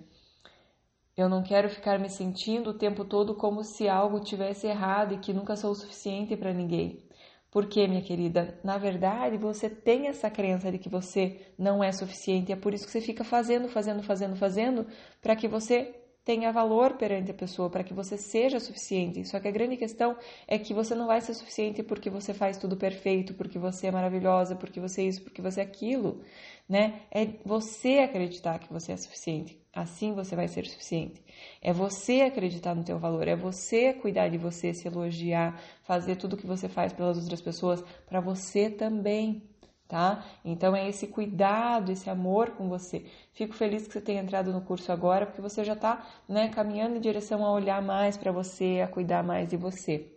eu 1.17 1.27
não 1.27 1.43
quero 1.43 1.69
ficar 1.69 1.99
me 1.99 2.09
sentindo 2.09 2.69
o 2.69 2.77
tempo 2.77 3.03
todo 3.03 3.35
como 3.35 3.63
se 3.63 3.89
algo 3.89 4.21
tivesse 4.21 4.67
errado 4.67 5.13
e 5.13 5.17
que 5.17 5.33
nunca 5.33 5.55
sou 5.55 5.71
o 5.71 5.75
suficiente 5.75 6.37
para 6.37 6.53
ninguém. 6.53 7.03
Porque, 7.51 7.87
minha 7.87 8.01
querida, 8.01 8.59
na 8.63 8.77
verdade 8.77 9.37
você 9.37 9.69
tem 9.69 10.07
essa 10.07 10.29
crença 10.29 10.71
de 10.71 10.77
que 10.77 10.87
você 10.89 11.39
não 11.57 11.83
é 11.83 11.91
suficiente, 11.91 12.51
é 12.51 12.55
por 12.55 12.73
isso 12.73 12.85
que 12.85 12.91
você 12.91 13.01
fica 13.01 13.23
fazendo, 13.23 13.67
fazendo, 13.67 14.03
fazendo, 14.03 14.35
fazendo, 14.35 14.87
para 15.21 15.35
que 15.35 15.47
você 15.47 15.95
tenha 16.23 16.51
valor 16.51 16.93
perante 16.93 17.31
a 17.31 17.33
pessoa, 17.33 17.71
para 17.71 17.83
que 17.83 17.91
você 17.91 18.15
seja 18.15 18.59
suficiente. 18.59 19.27
Só 19.27 19.39
que 19.39 19.47
a 19.47 19.51
grande 19.51 19.75
questão 19.77 20.15
é 20.47 20.59
que 20.59 20.75
você 20.75 20.93
não 20.93 21.07
vai 21.07 21.21
ser 21.21 21.33
suficiente 21.33 21.81
porque 21.81 22.07
você 22.07 22.35
faz 22.35 22.55
tudo 22.55 22.77
perfeito, 22.77 23.33
porque 23.33 23.57
você 23.57 23.87
é 23.87 23.91
maravilhosa, 23.91 24.55
porque 24.55 24.79
você 24.79 25.01
é 25.01 25.05
isso, 25.05 25.23
porque 25.23 25.41
você 25.41 25.59
é 25.61 25.63
aquilo, 25.63 26.21
né? 26.69 27.01
É 27.09 27.25
você 27.43 27.99
acreditar 27.99 28.59
que 28.59 28.71
você 28.71 28.91
é 28.91 28.97
suficiente. 28.97 29.59
Assim 29.73 30.13
você 30.13 30.35
vai 30.35 30.47
ser 30.47 30.67
suficiente. 30.67 31.23
É 31.61 31.73
você 31.73 32.21
acreditar 32.21 32.75
no 32.75 32.83
teu 32.83 32.99
valor, 32.99 33.27
é 33.27 33.35
você 33.35 33.93
cuidar 33.93 34.29
de 34.29 34.37
você, 34.37 34.73
se 34.73 34.87
elogiar, 34.87 35.59
fazer 35.83 36.15
tudo 36.15 36.33
o 36.33 36.37
que 36.37 36.45
você 36.45 36.69
faz 36.69 36.93
pelas 36.93 37.17
outras 37.17 37.41
pessoas 37.41 37.83
para 38.07 38.19
você 38.19 38.69
também, 38.69 39.43
tá? 39.87 40.23
Então 40.45 40.75
é 40.75 40.87
esse 40.87 41.07
cuidado, 41.07 41.91
esse 41.91 42.09
amor 42.09 42.51
com 42.51 42.69
você. 42.69 43.05
Fico 43.33 43.55
feliz 43.55 43.87
que 43.87 43.93
você 43.93 44.01
tenha 44.01 44.21
entrado 44.21 44.51
no 44.51 44.61
curso 44.61 44.91
agora, 44.91 45.25
porque 45.25 45.41
você 45.41 45.63
já 45.63 45.73
está 45.73 46.05
né, 46.27 46.49
caminhando 46.49 46.97
em 46.97 47.01
direção 47.01 47.43
a 47.43 47.51
olhar 47.51 47.81
mais 47.81 48.15
para 48.17 48.31
você, 48.31 48.81
a 48.83 48.87
cuidar 48.87 49.23
mais 49.23 49.49
de 49.49 49.57
você, 49.57 50.11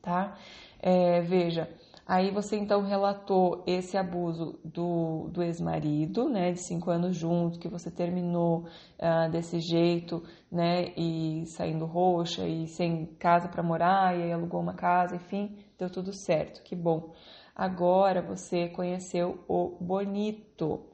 tá? 0.00 0.38
É, 0.80 1.20
veja, 1.20 1.68
aí 2.08 2.30
você 2.30 2.56
então 2.56 2.82
relatou 2.82 3.62
esse 3.66 3.98
abuso 3.98 4.58
do, 4.64 5.28
do 5.30 5.42
ex-marido, 5.42 6.30
né, 6.30 6.52
de 6.52 6.60
cinco 6.60 6.90
anos 6.90 7.14
juntos, 7.14 7.58
que 7.58 7.68
você 7.68 7.90
terminou 7.90 8.64
uh, 8.98 9.30
desse 9.30 9.60
jeito, 9.60 10.22
né, 10.50 10.94
e 10.96 11.44
saindo 11.46 11.84
roxa 11.84 12.46
e 12.48 12.66
sem 12.66 13.04
casa 13.18 13.48
para 13.48 13.62
morar, 13.62 14.16
e 14.16 14.22
aí 14.22 14.32
alugou 14.32 14.60
uma 14.60 14.72
casa, 14.72 15.16
enfim, 15.16 15.54
deu 15.78 15.90
tudo 15.90 16.14
certo, 16.14 16.62
que 16.62 16.74
bom. 16.74 17.12
Agora 17.54 18.22
você 18.22 18.68
conheceu 18.68 19.44
o 19.46 19.76
bonito. 19.80 20.86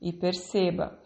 E 0.00 0.12
perceba, 0.12 0.98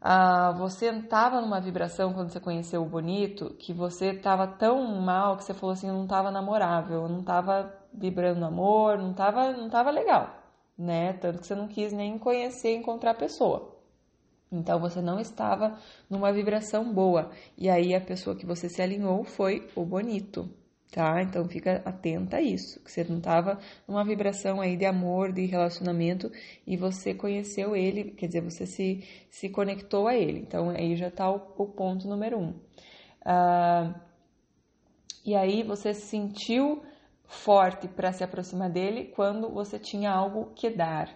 ah, 0.00 0.52
você 0.52 0.90
estava 0.90 1.40
numa 1.40 1.60
vibração 1.60 2.12
quando 2.12 2.30
você 2.30 2.38
conheceu 2.38 2.82
o 2.82 2.88
bonito 2.88 3.54
que 3.58 3.72
você 3.72 4.10
estava 4.10 4.46
tão 4.46 4.84
mal 5.00 5.36
que 5.36 5.44
você 5.44 5.54
falou 5.54 5.72
assim, 5.72 5.88
eu 5.88 5.94
não 5.94 6.04
estava 6.04 6.30
namorável, 6.30 7.02
eu 7.02 7.08
não 7.08 7.20
estava 7.20 7.74
vibrando 7.92 8.44
amor, 8.44 8.98
não 8.98 9.12
estava 9.12 9.52
não 9.52 9.68
tava 9.68 9.90
legal, 9.90 10.34
né? 10.76 11.12
Tanto 11.14 11.40
que 11.40 11.46
você 11.46 11.54
não 11.54 11.68
quis 11.68 11.92
nem 11.92 12.18
conhecer, 12.18 12.74
encontrar 12.74 13.12
a 13.12 13.14
pessoa. 13.14 13.76
Então 14.50 14.80
você 14.80 15.00
não 15.00 15.20
estava 15.20 15.78
numa 16.08 16.32
vibração 16.32 16.92
boa. 16.92 17.30
E 17.56 17.68
aí 17.68 17.94
a 17.94 18.00
pessoa 18.00 18.36
que 18.36 18.46
você 18.46 18.68
se 18.68 18.80
alinhou 18.80 19.24
foi 19.24 19.68
o 19.74 19.84
bonito 19.84 20.48
tá? 20.90 21.22
Então 21.22 21.46
fica 21.48 21.82
atenta 21.84 22.38
a 22.38 22.42
isso, 22.42 22.82
que 22.82 22.90
você 22.90 23.04
não 23.04 23.18
estava 23.18 23.58
numa 23.86 24.04
vibração 24.04 24.60
aí 24.60 24.76
de 24.76 24.86
amor, 24.86 25.32
de 25.32 25.44
relacionamento 25.46 26.30
e 26.66 26.76
você 26.76 27.14
conheceu 27.14 27.76
ele, 27.76 28.12
quer 28.12 28.26
dizer, 28.26 28.40
você 28.40 28.66
se, 28.66 29.04
se 29.30 29.48
conectou 29.48 30.08
a 30.08 30.14
ele. 30.14 30.40
Então 30.40 30.70
aí 30.70 30.96
já 30.96 31.08
está 31.08 31.30
o, 31.30 31.36
o, 31.56 31.66
ponto 31.66 32.08
número 32.08 32.38
um. 32.38 32.54
Ah, 33.24 33.94
e 35.24 35.34
aí 35.34 35.62
você 35.62 35.92
se 35.92 36.06
sentiu 36.06 36.82
forte 37.28 37.86
para 37.86 38.12
se 38.12 38.24
aproximar 38.24 38.70
dele 38.70 39.12
quando 39.14 39.48
você 39.48 39.78
tinha 39.78 40.10
algo 40.10 40.52
que 40.56 40.68
dar, 40.68 41.08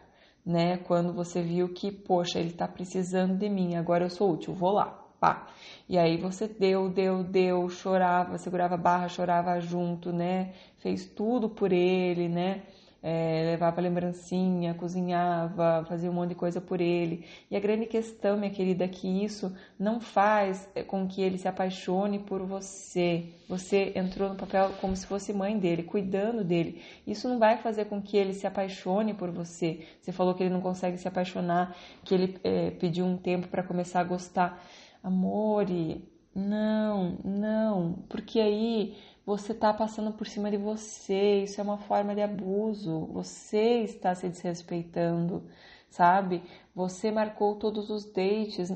né? 0.46 0.76
Quando 0.76 1.12
você 1.12 1.42
viu 1.42 1.72
que, 1.72 1.90
poxa, 1.90 2.38
ele 2.38 2.50
está 2.50 2.68
precisando 2.68 3.36
de 3.36 3.48
mim, 3.48 3.74
agora 3.74 4.04
eu 4.04 4.10
sou 4.10 4.32
útil, 4.32 4.54
vou 4.54 4.70
lá 4.70 5.02
pá. 5.22 5.46
E 5.88 5.96
aí 5.96 6.16
você 6.16 6.48
deu, 6.48 6.88
deu, 6.88 7.22
deu, 7.22 7.68
chorava, 7.68 8.36
segurava 8.38 8.74
a 8.74 8.78
barra, 8.78 9.08
chorava 9.08 9.60
junto, 9.60 10.12
né? 10.12 10.52
Fez 10.78 11.06
tudo 11.06 11.48
por 11.48 11.72
ele, 11.72 12.28
né? 12.28 12.62
É, 13.02 13.42
levava 13.50 13.80
lembrancinha, 13.80 14.74
cozinhava, 14.74 15.84
fazia 15.88 16.08
um 16.08 16.14
monte 16.14 16.30
de 16.30 16.34
coisa 16.36 16.60
por 16.60 16.80
ele. 16.80 17.24
E 17.50 17.56
a 17.56 17.60
grande 17.60 17.86
questão, 17.86 18.36
minha 18.36 18.50
querida, 18.50 18.84
é 18.84 18.88
que 18.88 19.24
isso 19.24 19.52
não 19.76 20.00
faz 20.00 20.68
é, 20.74 20.84
com 20.84 21.08
que 21.08 21.20
ele 21.20 21.36
se 21.36 21.48
apaixone 21.48 22.20
por 22.20 22.42
você. 22.46 23.24
Você 23.48 23.92
entrou 23.96 24.28
no 24.28 24.36
papel 24.36 24.70
como 24.80 24.94
se 24.94 25.06
fosse 25.06 25.32
mãe 25.32 25.58
dele, 25.58 25.82
cuidando 25.82 26.44
dele. 26.44 26.80
Isso 27.06 27.28
não 27.28 27.38
vai 27.38 27.58
fazer 27.58 27.86
com 27.86 28.00
que 28.00 28.16
ele 28.16 28.34
se 28.34 28.46
apaixone 28.46 29.14
por 29.14 29.30
você. 29.30 29.80
Você 30.00 30.12
falou 30.12 30.34
que 30.34 30.44
ele 30.44 30.54
não 30.54 30.60
consegue 30.60 30.96
se 30.96 31.08
apaixonar, 31.08 31.76
que 32.04 32.14
ele 32.14 32.38
é, 32.44 32.70
pediu 32.70 33.04
um 33.04 33.16
tempo 33.16 33.48
para 33.48 33.64
começar 33.64 34.00
a 34.00 34.04
gostar. 34.04 34.64
Amore, 35.02 36.08
não, 36.34 37.18
não, 37.22 38.04
porque 38.08 38.40
aí 38.40 38.96
você 39.24 39.52
está 39.52 39.72
passando 39.72 40.12
por 40.12 40.26
cima 40.26 40.50
de 40.50 40.56
você, 40.56 41.44
isso 41.44 41.60
é 41.60 41.64
uma 41.64 41.78
forma 41.78 42.14
de 42.14 42.22
abuso, 42.22 43.06
você 43.12 43.80
está 43.82 44.14
se 44.14 44.28
desrespeitando, 44.28 45.44
sabe? 45.88 46.42
Você 46.74 47.10
marcou 47.10 47.56
todos 47.56 47.88
os 47.90 48.04
dates, 48.04 48.72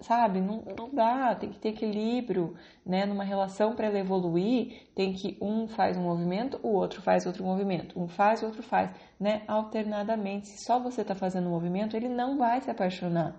sabe? 0.00 0.40
Não, 0.40 0.62
não 0.78 0.90
dá, 0.94 1.34
tem 1.34 1.50
que 1.50 1.58
ter 1.58 1.70
equilíbrio, 1.70 2.54
né? 2.84 3.04
Numa 3.06 3.24
relação 3.24 3.74
para 3.74 3.86
ela 3.86 3.98
evoluir, 3.98 4.88
tem 4.94 5.12
que 5.12 5.36
um 5.40 5.68
faz 5.68 5.96
um 5.96 6.02
movimento, 6.02 6.58
o 6.62 6.68
outro 6.68 7.02
faz 7.02 7.26
outro 7.26 7.44
movimento, 7.44 8.00
um 8.00 8.08
faz, 8.08 8.42
o 8.42 8.46
outro 8.46 8.62
faz, 8.62 8.90
né? 9.18 9.42
Alternadamente. 9.48 10.48
Se 10.48 10.64
só 10.64 10.78
você 10.78 11.02
está 11.02 11.14
fazendo 11.14 11.48
um 11.48 11.52
movimento, 11.52 11.96
ele 11.96 12.08
não 12.08 12.38
vai 12.38 12.60
se 12.60 12.70
apaixonar. 12.70 13.36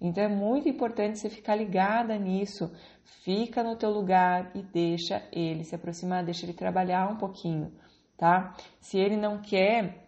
Então 0.00 0.22
é 0.22 0.28
muito 0.28 0.68
importante 0.68 1.18
você 1.18 1.30
ficar 1.30 1.56
ligada 1.56 2.16
nisso. 2.18 2.70
Fica 3.02 3.62
no 3.62 3.76
teu 3.76 3.90
lugar 3.90 4.50
e 4.54 4.62
deixa 4.62 5.22
ele 5.32 5.64
se 5.64 5.74
aproximar, 5.74 6.24
deixa 6.24 6.44
ele 6.44 6.52
trabalhar 6.52 7.10
um 7.10 7.16
pouquinho, 7.16 7.72
tá? 8.16 8.54
Se 8.80 8.98
ele 8.98 9.16
não 9.16 9.40
quer 9.40 10.05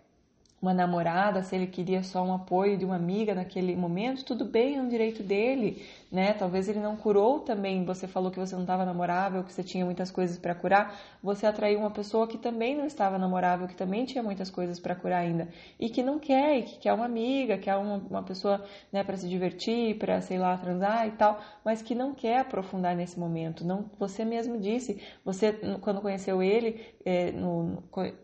uma 0.61 0.75
namorada, 0.75 1.43
se 1.43 1.55
ele 1.55 1.67
queria 1.67 2.03
só 2.03 2.25
um 2.25 2.35
apoio 2.35 2.77
de 2.77 2.85
uma 2.85 2.97
amiga 2.97 3.35
naquele 3.35 3.77
momento, 3.77 4.25
tudo 4.25 4.45
bem, 4.45 4.77
é 4.77 4.83
um 4.83 4.89
direito 4.89 5.23
dele 5.23 5.87
né? 6.11 6.33
Talvez 6.33 6.69
ele 6.69 6.81
não 6.81 6.97
curou 6.97 7.41
também. 7.41 7.85
Você 7.85 8.07
falou 8.07 8.31
que 8.31 8.39
você 8.39 8.55
não 8.55 8.63
estava 8.63 8.85
namorável, 8.85 9.45
que 9.45 9.53
você 9.53 9.63
tinha 9.63 9.85
muitas 9.85 10.11
coisas 10.11 10.39
para 10.39 10.55
curar. 10.55 10.99
Você 11.23 11.47
atraiu 11.47 11.79
uma 11.79 11.91
pessoa 11.91 12.27
que 12.27 12.39
também 12.39 12.77
não 12.77 12.87
estava 12.87 13.19
namorável, 13.19 13.69
que 13.69 13.75
também 13.75 14.05
tinha 14.05 14.23
muitas 14.23 14.51
coisas 14.51 14.81
para 14.81 14.95
curar 14.95 15.19
ainda 15.19 15.49
e 15.79 15.89
que 15.91 16.03
não 16.03 16.19
quer, 16.19 16.59
e 16.59 16.63
que 16.63 16.79
quer 16.79 16.93
uma 16.93 17.05
amiga, 17.05 17.59
quer 17.59 17.77
uma, 17.77 17.97
uma 17.97 18.23
pessoa, 18.23 18.65
né, 18.93 19.05
para 19.05 19.17
se 19.17 19.29
divertir, 19.29 19.99
para 19.99 20.21
sei 20.21 20.39
lá 20.39 20.57
transar 20.57 21.07
e 21.07 21.13
tal, 21.13 21.41
mas 21.65 21.83
que 21.83 21.95
não 21.95 22.15
quer 22.15 22.41
aprofundar 22.41 22.97
nesse 22.97 23.19
momento. 23.19 23.65
Não, 23.65 23.91
você 23.99 24.25
mesmo 24.25 24.59
disse. 24.59 25.01
Você 25.25 25.53
quando 25.83 26.01
conheceu 26.01 26.43
ele 26.43 26.81
é, 27.05 27.33
no, 27.33 27.83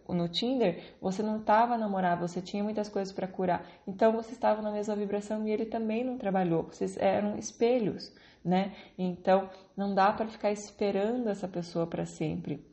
no 0.09 0.29
Tinder, 0.29 0.95
você 1.01 1.23
não 1.23 1.39
estava 1.39 1.77
namorável, 1.77 2.24
você 2.27 2.41
tinha 2.41 2.63
muitas 2.63 2.89
coisas 2.89 3.13
para 3.13 3.27
curar. 3.27 3.67
Então 3.87 4.13
você 4.13 4.33
estava 4.33 4.63
na 4.63 4.71
mesma 4.71 4.97
vibração 4.97 5.47
e 5.47 5.51
ele 5.51 5.67
também 5.67 6.05
não 6.05 6.19
trabalhou. 6.19 6.65
Vocês 6.65 6.97
eram 6.97 7.37
espelhos 7.37 8.13
né? 8.45 8.75
Então 8.99 9.49
não 9.77 9.95
dá 9.95 10.13
para 10.13 10.29
ficar 10.29 10.53
esperando 10.53 11.29
essa 11.29 11.49
pessoa 11.49 11.87
para 11.87 12.05
sempre, 12.05 12.65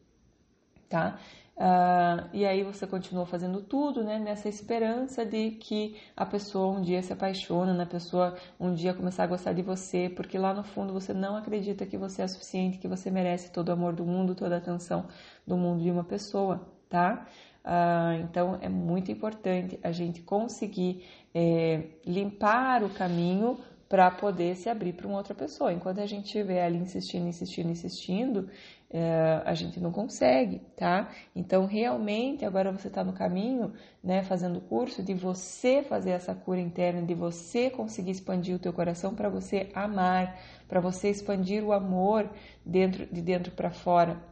tá? 0.89 1.17
Uh, 1.55 2.27
e 2.33 2.45
aí 2.45 2.63
você 2.63 2.87
continua 2.87 3.25
fazendo 3.25 3.61
tudo, 3.61 4.03
né? 4.03 4.17
Nessa 4.17 4.49
esperança 4.49 5.23
de 5.23 5.51
que 5.51 5.95
a 6.17 6.25
pessoa 6.25 6.75
um 6.75 6.81
dia 6.81 7.01
se 7.03 7.13
apaixone, 7.13 7.71
na 7.73 7.85
pessoa 7.85 8.35
um 8.59 8.73
dia 8.73 8.93
começar 8.93 9.23
a 9.23 9.27
gostar 9.27 9.53
de 9.53 9.61
você, 9.61 10.09
porque 10.09 10.37
lá 10.37 10.53
no 10.53 10.63
fundo 10.63 10.91
você 10.91 11.13
não 11.13 11.35
acredita 11.37 11.85
que 11.85 11.97
você 11.97 12.23
é 12.23 12.27
suficiente, 12.27 12.79
que 12.79 12.87
você 12.87 13.11
merece 13.11 13.51
todo 13.51 13.69
o 13.69 13.71
amor 13.71 13.93
do 13.93 14.05
mundo, 14.05 14.35
toda 14.35 14.55
a 14.55 14.57
atenção 14.57 15.07
do 15.45 15.55
mundo 15.55 15.83
de 15.83 15.91
uma 15.91 16.03
pessoa, 16.03 16.67
tá? 16.89 17.27
Uh, 17.63 18.23
então 18.23 18.57
é 18.59 18.67
muito 18.67 19.11
importante 19.11 19.79
a 19.83 19.91
gente 19.91 20.21
conseguir 20.21 21.05
é, 21.33 21.83
limpar 22.05 22.83
o 22.83 22.89
caminho 22.89 23.59
para 23.87 24.09
poder 24.09 24.55
se 24.55 24.69
abrir 24.69 24.93
para 24.93 25.05
uma 25.05 25.17
outra 25.17 25.35
pessoa. 25.35 25.73
Enquanto 25.73 25.99
a 25.99 26.05
gente 26.05 26.25
estiver 26.25 26.63
ali 26.63 26.77
insistindo, 26.77 27.27
insistindo, 27.27 27.69
insistindo, 27.69 28.49
é, 28.89 29.41
a 29.45 29.53
gente 29.53 29.81
não 29.81 29.91
consegue, 29.91 30.61
tá? 30.77 31.09
Então, 31.35 31.65
realmente, 31.65 32.45
agora 32.45 32.71
você 32.71 32.87
está 32.87 33.03
no 33.03 33.11
caminho, 33.11 33.73
né, 34.01 34.23
fazendo 34.23 34.59
o 34.59 34.61
curso, 34.61 35.03
de 35.03 35.13
você 35.13 35.83
fazer 35.83 36.11
essa 36.11 36.33
cura 36.33 36.61
interna, 36.61 37.01
de 37.01 37.13
você 37.13 37.69
conseguir 37.69 38.11
expandir 38.11 38.55
o 38.55 38.59
teu 38.59 38.71
coração 38.71 39.13
para 39.13 39.27
você 39.27 39.69
amar, 39.73 40.39
para 40.69 40.79
você 40.79 41.09
expandir 41.09 41.61
o 41.61 41.73
amor 41.73 42.29
dentro 42.65 43.05
de 43.05 43.21
dentro 43.21 43.51
para 43.51 43.71
fora, 43.71 44.30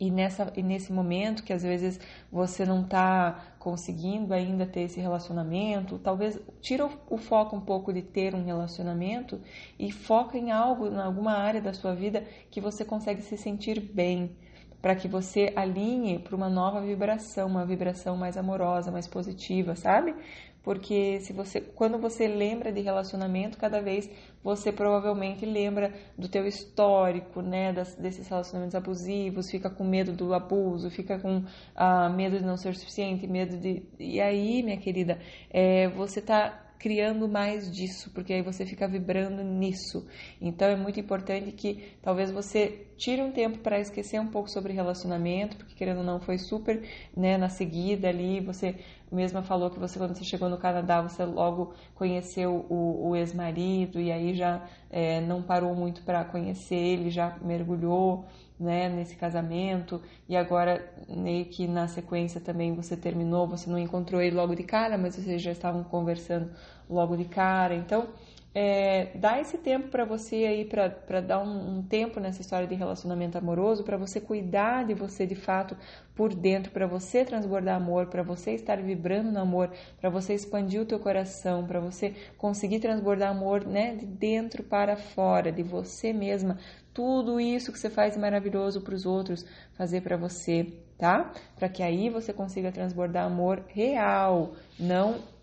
e, 0.00 0.10
nessa, 0.10 0.52
e 0.56 0.62
nesse 0.62 0.92
momento 0.92 1.42
que 1.42 1.52
às 1.52 1.62
vezes 1.62 1.98
você 2.30 2.64
não 2.64 2.82
está 2.82 3.54
conseguindo 3.58 4.32
ainda 4.32 4.64
ter 4.64 4.82
esse 4.82 5.00
relacionamento, 5.00 5.98
talvez 5.98 6.38
tira 6.60 6.86
o, 6.86 6.90
o, 7.10 7.18
foco 7.18 7.56
um 7.56 7.60
pouco 7.60 7.92
de 7.92 8.02
ter 8.02 8.34
um 8.34 8.44
relacionamento 8.44 9.40
e 9.78 9.90
foca 9.90 10.38
em 10.38 10.52
algo, 10.52 10.86
em 10.86 11.00
alguma 11.00 11.32
área 11.32 11.60
da 11.60 11.72
sua 11.72 11.94
vida 11.94 12.24
que 12.50 12.60
você 12.60 12.84
consegue 12.84 13.22
se 13.22 13.36
sentir 13.36 13.80
bem, 13.80 14.36
para 14.80 14.94
que 14.94 15.08
você 15.08 15.52
alinhe 15.56 16.20
para 16.20 16.36
uma 16.36 16.48
nova 16.48 16.80
vibração, 16.80 17.48
uma 17.48 17.66
vibração 17.66 18.16
mais 18.16 18.36
amorosa, 18.36 18.92
mais 18.92 19.08
positiva, 19.08 19.74
sabe? 19.74 20.14
Porque 20.62 21.20
se 21.20 21.32
você, 21.32 21.60
quando 21.60 21.98
você 21.98 22.26
lembra 22.28 22.72
de 22.72 22.80
relacionamento, 22.80 23.56
cada 23.56 23.80
vez 23.80 24.10
você 24.42 24.70
provavelmente 24.72 25.44
lembra 25.46 25.92
do 26.16 26.28
teu 26.28 26.46
histórico, 26.46 27.40
né, 27.40 27.72
das, 27.72 27.94
desses 27.96 28.28
relacionamentos 28.28 28.74
abusivos, 28.74 29.50
fica 29.50 29.70
com 29.70 29.84
medo 29.84 30.12
do 30.12 30.34
abuso, 30.34 30.90
fica 30.90 31.18
com 31.18 31.44
ah, 31.74 32.08
medo 32.08 32.38
de 32.38 32.44
não 32.44 32.56
ser 32.56 32.74
suficiente, 32.76 33.26
medo 33.26 33.56
de 33.56 33.82
e 33.98 34.20
aí, 34.20 34.62
minha 34.62 34.76
querida, 34.78 35.18
é, 35.50 35.88
você 35.88 36.20
está 36.20 36.68
criando 36.78 37.28
mais 37.28 37.70
disso, 37.70 38.10
porque 38.14 38.32
aí 38.32 38.42
você 38.42 38.64
fica 38.64 38.86
vibrando 38.86 39.42
nisso. 39.42 40.06
Então 40.40 40.68
é 40.68 40.76
muito 40.76 41.00
importante 41.00 41.50
que 41.52 41.96
talvez 42.00 42.30
você 42.30 42.86
tire 42.96 43.20
um 43.20 43.32
tempo 43.32 43.58
para 43.58 43.80
esquecer 43.80 44.20
um 44.20 44.28
pouco 44.28 44.48
sobre 44.48 44.72
relacionamento, 44.72 45.56
porque 45.56 45.74
querendo 45.74 45.98
ou 45.98 46.04
não 46.04 46.20
foi 46.20 46.38
super, 46.38 46.82
né, 47.16 47.36
na 47.36 47.48
seguida 47.48 48.08
ali, 48.08 48.40
você 48.40 48.76
mesma 49.14 49.42
falou 49.42 49.70
que 49.70 49.78
você 49.78 49.98
quando 49.98 50.14
você 50.14 50.24
chegou 50.24 50.48
no 50.48 50.58
Canadá, 50.58 51.00
você 51.00 51.24
logo 51.24 51.74
conheceu 51.94 52.66
o, 52.68 53.08
o 53.08 53.16
ex-marido 53.16 54.00
e 54.00 54.12
aí 54.12 54.34
já 54.34 54.62
é, 54.90 55.20
não 55.20 55.42
parou 55.42 55.74
muito 55.74 56.02
para 56.02 56.24
conhecer 56.24 56.76
ele, 56.76 57.10
já 57.10 57.36
mergulhou, 57.42 58.24
né, 58.58 58.88
nesse 58.88 59.14
casamento 59.14 60.02
e 60.28 60.36
agora 60.36 60.84
meio 61.08 61.44
que 61.46 61.66
na 61.66 61.86
sequência 61.86 62.40
também 62.40 62.74
você 62.74 62.96
terminou, 62.96 63.46
você 63.46 63.70
não 63.70 63.78
encontrou 63.78 64.20
ele 64.20 64.34
logo 64.34 64.54
de 64.54 64.64
cara, 64.64 64.98
mas 64.98 65.14
vocês 65.14 65.40
já 65.40 65.52
estavam 65.52 65.84
conversando 65.84 66.50
logo 66.88 67.16
de 67.16 67.24
cara, 67.24 67.74
então 67.74 68.08
é, 68.54 69.10
dá 69.14 69.38
esse 69.38 69.58
tempo 69.58 69.88
para 69.88 70.04
você 70.04 70.36
aí, 70.36 70.64
para 70.64 71.20
dar 71.20 71.38
um, 71.38 71.78
um, 71.78 71.82
tempo 71.82 72.18
nessa 72.18 72.40
história 72.40 72.66
de 72.66 72.74
relacionamento 72.74 73.36
amoroso, 73.36 73.84
para 73.84 73.96
você 73.96 74.20
cuidar 74.20 74.86
de 74.86 74.94
você 74.94 75.26
de 75.26 75.34
fato 75.34 75.76
por 76.14 76.34
dentro, 76.34 76.72
para 76.72 76.86
você 76.86 77.24
transbordar 77.24 77.76
amor, 77.76 78.06
para 78.06 78.22
você 78.22 78.52
estar 78.52 78.78
vibrando 78.78 79.30
no 79.30 79.38
amor, 79.38 79.70
para 80.00 80.08
você 80.08 80.34
expandir 80.34 80.80
o 80.80 80.86
teu 80.86 80.98
coração, 80.98 81.66
para 81.66 81.78
você 81.78 82.14
conseguir 82.36 82.80
transbordar 82.80 83.30
amor, 83.30 83.64
né, 83.66 83.94
de 83.94 84.06
dentro 84.06 84.62
para 84.62 84.96
fora, 84.96 85.52
de 85.52 85.62
você 85.62 86.12
mesma. 86.12 86.58
Tudo 86.92 87.38
isso 87.38 87.70
que 87.70 87.78
você 87.78 87.90
faz 87.90 88.16
maravilhoso 88.16 88.80
para 88.80 88.94
os 88.94 89.04
outros, 89.04 89.44
fazer 89.74 90.00
para 90.00 90.16
você, 90.16 90.72
tá? 90.96 91.32
Para 91.54 91.68
que 91.68 91.82
aí 91.82 92.08
você 92.08 92.32
consiga 92.32 92.72
transbordar 92.72 93.26
amor 93.26 93.62
real, 93.68 94.54
não 94.80 95.37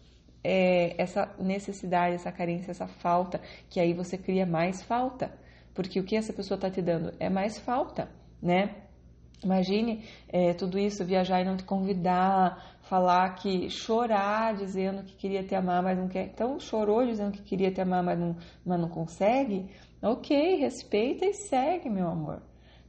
é, 0.46 0.94
essa 1.02 1.34
necessidade, 1.40 2.16
essa 2.16 2.32
carência, 2.32 2.70
essa 2.70 2.88
falta, 2.88 3.42
que 3.68 3.80
aí 3.80 3.94
você 3.94 4.16
cria 4.16 4.46
mais 4.46 4.84
falta. 4.84 5.34
Porque 5.74 6.00
o 6.00 6.04
que 6.04 6.16
essa 6.16 6.32
pessoa 6.32 6.56
está 6.56 6.70
te 6.70 6.82
dando 6.82 7.12
é 7.20 7.30
mais 7.30 7.58
falta, 7.60 8.10
né? 8.42 8.76
Imagine 9.44 10.06
é, 10.30 10.54
tudo 10.54 10.80
isso, 10.80 11.04
viajar 11.04 11.42
e 11.42 11.46
não 11.46 11.58
te 11.58 11.64
convidar, 11.64 12.78
falar 12.84 13.36
que 13.36 13.70
chorar 13.70 14.56
dizendo 14.56 15.04
que 15.04 15.16
queria 15.16 15.44
te 15.44 15.56
amar, 15.56 15.84
mas 15.84 15.98
não 15.98 16.08
quer. 16.08 16.28
Então, 16.28 16.60
chorou 16.60 17.06
dizendo 17.06 17.32
que 17.32 17.42
queria 17.42 17.72
te 17.72 17.82
amar, 17.82 18.04
mas 18.04 18.18
não, 18.18 18.38
mas 18.66 18.80
não 18.80 18.88
consegue. 18.88 19.70
Ok, 20.02 20.56
respeita 20.58 21.26
e 21.26 21.34
segue, 21.34 21.90
meu 21.90 22.08
amor, 22.08 22.42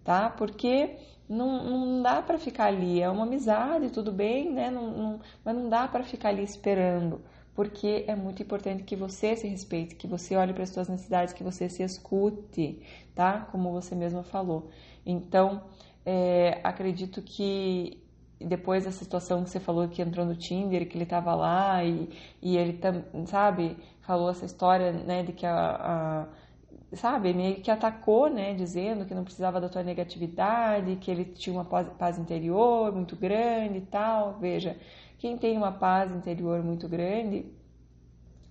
tá? 0.05 0.31
Porque 0.31 0.97
não, 1.29 1.65
não 1.65 2.03
dá 2.03 2.23
para 2.23 2.39
ficar 2.39 2.67
ali. 2.67 3.03
É 3.03 3.09
uma 3.11 3.25
amizade, 3.25 3.91
tudo 3.91 4.13
bem, 4.13 4.53
né? 4.53 4.71
Não, 4.71 4.91
não, 4.91 5.21
mas 5.45 5.57
não 5.57 5.69
dá 5.69 5.89
para 5.89 6.05
ficar 6.05 6.29
ali 6.29 6.45
esperando 6.45 7.23
porque 7.57 8.05
é 8.07 8.15
muito 8.15 8.43
importante 8.43 8.83
que 8.85 8.95
você 8.95 9.35
se 9.35 9.49
respeite, 9.49 9.95
que 9.97 10.07
você 10.07 10.37
olhe 10.37 10.53
para 10.53 10.63
as 10.63 10.69
suas 10.71 10.89
necessidades, 10.89 11.33
que 11.33 11.43
você 11.43 11.69
se 11.71 11.83
escute, 11.83 12.83
tá? 13.15 13.49
Como 13.51 13.73
você 13.73 13.95
mesma 13.95 14.23
falou. 14.23 14.71
Então, 15.07 15.63
é, 16.05 16.61
acredito 16.63 17.23
que 17.23 17.99
depois 18.39 18.85
dessa 18.85 19.03
situação 19.03 19.43
que 19.43 19.49
você 19.49 19.59
falou 19.59 19.89
que 19.89 20.03
entrou 20.03 20.27
no 20.27 20.37
Tinder, 20.37 20.87
que 20.87 20.97
ele 20.97 21.05
estava 21.05 21.35
lá 21.35 21.83
e, 21.83 22.11
e 22.43 22.59
ele, 22.59 22.79
sabe, 23.27 23.77
falou 24.03 24.31
essa 24.31 24.45
história, 24.45 24.93
né, 24.93 25.23
de 25.23 25.33
que 25.33 25.47
a, 25.47 26.27
a 26.31 26.97
sabe, 26.97 27.33
meio 27.35 27.57
que 27.63 27.71
atacou, 27.71 28.29
né, 28.31 28.55
dizendo 28.55 29.05
que 29.07 29.15
não 29.15 29.25
precisava 29.25 29.61
da 29.61 29.69
tua 29.69 29.83
negatividade, 29.83 30.97
que 30.97 31.11
ele 31.11 31.25
tinha 31.25 31.55
uma 31.55 31.65
paz, 31.65 31.89
paz 31.99 32.19
interior 32.19 32.93
muito 32.93 33.17
grande 33.17 33.79
e 33.79 33.81
tal. 33.83 34.39
Veja, 34.39 34.77
quem 35.19 35.37
tem 35.37 35.57
uma 35.57 35.73
paz 35.73 36.13
interior 36.13 36.63
muito 36.63 36.89
grande 36.89 37.47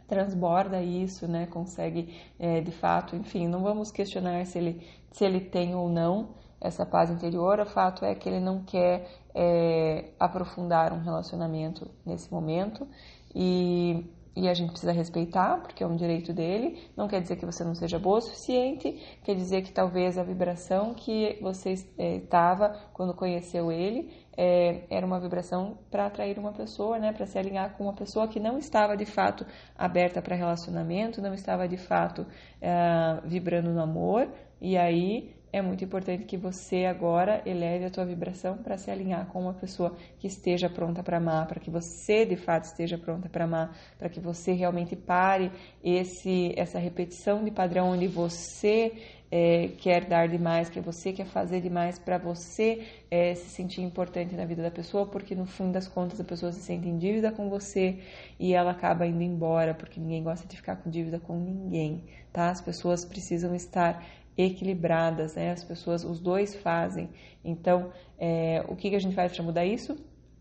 transborda 0.08 0.82
isso, 0.82 1.28
né? 1.28 1.48
Consegue, 1.48 2.16
é, 2.40 2.62
de 2.62 2.72
fato, 2.72 3.16
enfim, 3.16 3.48
não 3.48 3.62
vamos 3.62 3.92
questionar 3.92 4.46
se 4.46 4.58
ele, 4.58 4.88
se 5.12 5.26
ele 5.26 5.40
tem 5.40 5.76
ou 5.76 5.90
não 5.90 6.30
essa 6.62 6.86
paz 6.86 7.10
interior. 7.10 7.60
O 7.60 7.66
fato 7.66 8.06
é 8.06 8.14
que 8.16 8.30
ele 8.30 8.40
não 8.40 8.64
quer 8.64 9.08
é, 9.34 10.12
aprofundar 10.20 10.94
um 10.94 11.02
relacionamento 11.02 11.90
nesse 12.06 12.32
momento 12.32 12.88
e 13.34 14.06
e 14.36 14.50
a 14.50 14.54
gente 14.54 14.72
precisa 14.72 14.92
respeitar, 14.92 15.62
porque 15.62 15.84
é 15.84 15.88
um 15.88 15.96
direito 15.96 16.34
dele. 16.34 16.90
Não 16.96 17.08
quer 17.08 17.22
dizer 17.22 17.38
que 17.38 17.46
você 17.46 17.64
não 17.64 17.74
seja 17.74 17.98
boa 17.98 18.18
o 18.18 18.22
suficiente, 18.22 18.92
quer 19.24 19.36
dizer 19.36 19.62
que 19.62 19.72
talvez 19.72 20.18
a 20.18 20.24
vibração 20.24 20.94
que 20.94 21.38
você 21.42 21.74
estava 21.98 22.66
é, 22.66 22.80
quando 22.94 23.14
conheceu 23.14 23.72
ele 23.72 24.12
é, 24.38 24.84
era 24.90 25.06
uma 25.06 25.20
vibração 25.20 25.78
para 25.90 26.08
atrair 26.08 26.38
uma 26.38 26.52
pessoa, 26.52 27.00
né, 27.00 27.14
para 27.14 27.26
se 27.26 27.38
alinhar 27.38 27.76
com 27.78 27.86
uma 27.86 27.94
pessoa 27.94 28.28
que 28.28 28.40
não 28.40 28.58
estava 28.58 28.98
de 28.98 29.06
fato 29.06 29.46
aberta 29.78 30.22
para 30.22 30.36
relacionamento, 30.36 31.22
não 31.22 31.34
estava 31.34 31.68
de 31.68 31.78
fato 31.78 32.26
é, 32.62 33.22
vibrando 33.24 33.72
no 33.72 33.82
amor, 33.82 34.30
e 34.60 34.78
aí 34.78 35.36
é 35.56 35.62
muito 35.62 35.86
importante 35.86 36.26
que 36.26 36.36
você 36.36 36.84
agora 36.84 37.42
eleve 37.46 37.86
a 37.86 37.90
tua 37.90 38.06
vibração 38.06 38.58
para 38.58 38.78
se 38.78 38.92
alinhar 38.92 39.26
com 39.28 39.40
uma 39.40 39.54
pessoa 39.54 39.96
que 40.20 40.28
esteja 40.28 40.70
pronta 40.70 41.02
para 41.02 41.16
amar, 41.16 41.48
para 41.48 41.62
que 41.62 41.72
você 41.72 42.26
de 42.26 42.36
fato 42.36 42.66
esteja 42.66 42.98
pronta 42.98 43.30
para 43.30 43.46
amar, 43.46 43.74
para 43.98 44.10
que 44.10 44.20
você 44.20 44.52
realmente 44.52 44.98
pare 44.98 45.50
esse 45.82 46.54
essa 46.58 46.78
repetição 46.78 47.42
de 47.42 47.52
padrão 47.52 47.92
onde 47.92 48.06
você 48.06 48.92
é, 49.32 49.70
quer 49.78 50.04
dar 50.04 50.28
demais, 50.28 50.68
que 50.68 50.82
você 50.82 51.14
quer 51.14 51.26
fazer 51.26 51.62
demais 51.62 51.98
para 51.98 52.18
você 52.18 52.86
é, 53.10 53.34
se 53.34 53.50
sentir 53.50 53.82
importante 53.82 54.36
na 54.36 54.44
vida 54.44 54.62
da 54.62 54.72
pessoa, 54.72 55.06
porque 55.06 55.34
no 55.36 55.46
fim 55.46 55.72
das 55.72 55.88
contas 55.88 56.20
a 56.20 56.26
pessoa 56.26 56.52
se 56.52 56.60
sente 56.60 56.90
em 56.90 56.98
dívida 56.98 57.32
com 57.32 57.50
você 57.50 58.00
e 58.38 58.54
ela 58.54 58.72
acaba 58.72 59.08
indo 59.08 59.24
embora, 59.24 59.74
porque 59.74 60.02
ninguém 60.02 60.22
gosta 60.22 60.46
de 60.46 60.58
ficar 60.58 60.76
com 60.76 60.90
dívida 60.90 61.18
com 61.18 61.40
ninguém, 61.40 62.04
tá? 62.34 62.50
As 62.50 62.60
pessoas 62.60 63.06
precisam 63.06 63.56
estar 63.56 64.04
equilibradas, 64.38 65.36
né? 65.36 65.52
As 65.52 65.64
pessoas, 65.64 66.04
os 66.04 66.20
dois 66.20 66.56
fazem. 66.56 67.10
Então, 67.44 67.92
é, 68.18 68.64
o 68.68 68.76
que, 68.76 68.90
que 68.90 68.96
a 68.96 69.00
gente 69.00 69.16
faz 69.16 69.34
para 69.34 69.44
mudar 69.44 69.66
isso? 69.66 69.96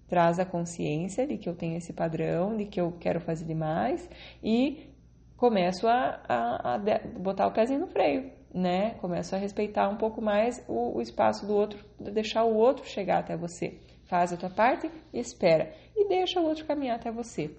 Traz 0.08 0.38
a 0.38 0.44
consciência 0.44 1.26
de 1.26 1.38
que 1.38 1.48
eu 1.48 1.54
tenho 1.54 1.76
esse 1.76 1.92
padrão, 1.92 2.56
de 2.56 2.66
que 2.66 2.80
eu 2.80 2.92
quero 2.92 3.20
fazer 3.20 3.44
demais 3.44 4.08
e 4.42 4.90
começo 5.36 5.86
a, 5.86 6.20
a, 6.28 6.74
a 6.74 6.78
botar 7.18 7.46
o 7.46 7.52
pezinho 7.52 7.80
no 7.80 7.86
freio, 7.86 8.30
né? 8.52 8.94
Começo 9.00 9.34
a 9.34 9.38
respeitar 9.38 9.88
um 9.88 9.96
pouco 9.96 10.20
mais 10.20 10.64
o, 10.68 10.96
o 10.96 11.02
espaço 11.02 11.46
do 11.46 11.54
outro, 11.54 11.84
deixar 11.98 12.44
o 12.44 12.54
outro 12.54 12.86
chegar 12.86 13.18
até 13.18 13.36
você. 13.36 13.78
Faz 14.04 14.32
a 14.32 14.36
tua 14.36 14.50
parte 14.50 14.90
espera. 15.12 15.72
E 15.96 16.08
deixa 16.08 16.40
o 16.40 16.44
outro 16.44 16.64
caminhar 16.66 16.96
até 16.96 17.10
você, 17.10 17.50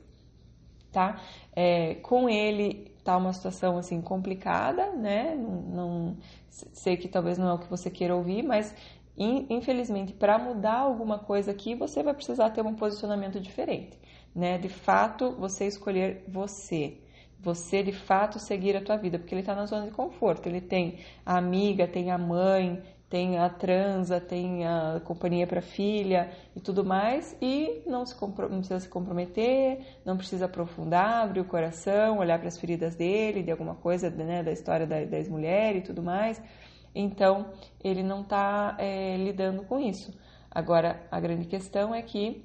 tá? 0.91 1.21
É, 1.56 1.95
com 1.95 2.30
ele 2.30 2.95
tá 3.06 3.15
uma 3.15 3.32
situação 3.32 3.78
assim 3.78 4.02
complicada, 4.02 4.91
né? 4.94 5.36
Não, 5.36 5.62
não, 5.62 6.18
sei 6.50 6.98
que 6.98 7.08
talvez 7.08 7.38
não 7.38 7.48
é 7.48 7.54
o 7.54 7.60
que 7.60 7.70
você 7.70 7.89
queira 7.89 8.15
ouvir, 8.15 8.44
mas 8.44 8.74
infelizmente 9.18 10.12
para 10.12 10.38
mudar 10.38 10.80
alguma 10.80 11.18
coisa 11.20 11.52
aqui 11.52 11.74
você 11.74 12.04
vai 12.04 12.13
precisar 12.13 12.50
ter 12.50 12.62
um 12.62 12.74
posicionamento 12.76 13.39
diferente, 13.39 13.98
né? 14.36 14.58
De 14.58 14.68
fato 14.68 15.32
você 15.38 15.68
escolher 15.68 16.26
você, 16.28 16.98
você 17.39 17.84
de 17.84 17.91
fato 17.91 18.39
seguir 18.39 18.76
a 18.76 18.82
tua 18.82 18.98
vida, 18.98 19.20
porque 19.20 19.36
ele 19.36 19.41
está 19.41 19.54
na 19.54 19.68
zona 19.68 19.86
de 19.86 19.91
conforto. 19.91 20.48
Ele 20.48 20.60
tem 20.60 20.98
a 21.24 21.38
amiga, 21.38 21.88
tem 21.88 22.10
a 22.10 22.18
mãe, 22.18 22.82
tem 23.10 23.38
a 23.38 23.50
transa, 23.50 24.20
tem 24.20 24.65
a 24.65 25.00
companhia 25.04 25.46
para 25.46 25.62
filha 25.62 26.32
e 26.56 26.60
tudo 26.60 26.84
mais, 26.84 27.38
e 27.41 27.84
não, 27.86 28.06
se 28.06 28.15
não 28.20 28.32
precisa 28.32 28.80
se 28.80 28.89
comprometer, 28.89 29.80
não 30.04 30.18
precisa 30.18 30.46
aprofundar, 30.46 31.24
abrir 31.24 31.41
o 31.41 31.46
coração, 31.46 32.18
olhar 32.18 32.39
para 32.39 32.48
as 32.48 32.60
feridas 32.60 32.96
dele, 32.96 33.44
de 33.44 33.52
alguma 33.52 33.76
coisa 33.76 34.10
né, 34.10 34.44
da 34.44 34.52
história 34.52 34.88
da, 34.88 35.04
da 35.06 35.18
ex-mulher 35.18 35.76
e 35.76 35.82
tudo 35.82 36.02
mais. 36.02 36.41
Então, 36.96 37.52
ele 37.84 38.02
não 38.02 38.22
está 38.22 38.76
é, 38.80 39.18
lidando 39.18 39.63
com 39.63 39.80
isso. 39.80 40.13
Agora, 40.50 41.06
a 41.12 41.20
grande 41.20 41.46
questão 41.46 41.94
é 41.94 42.02
que, 42.02 42.44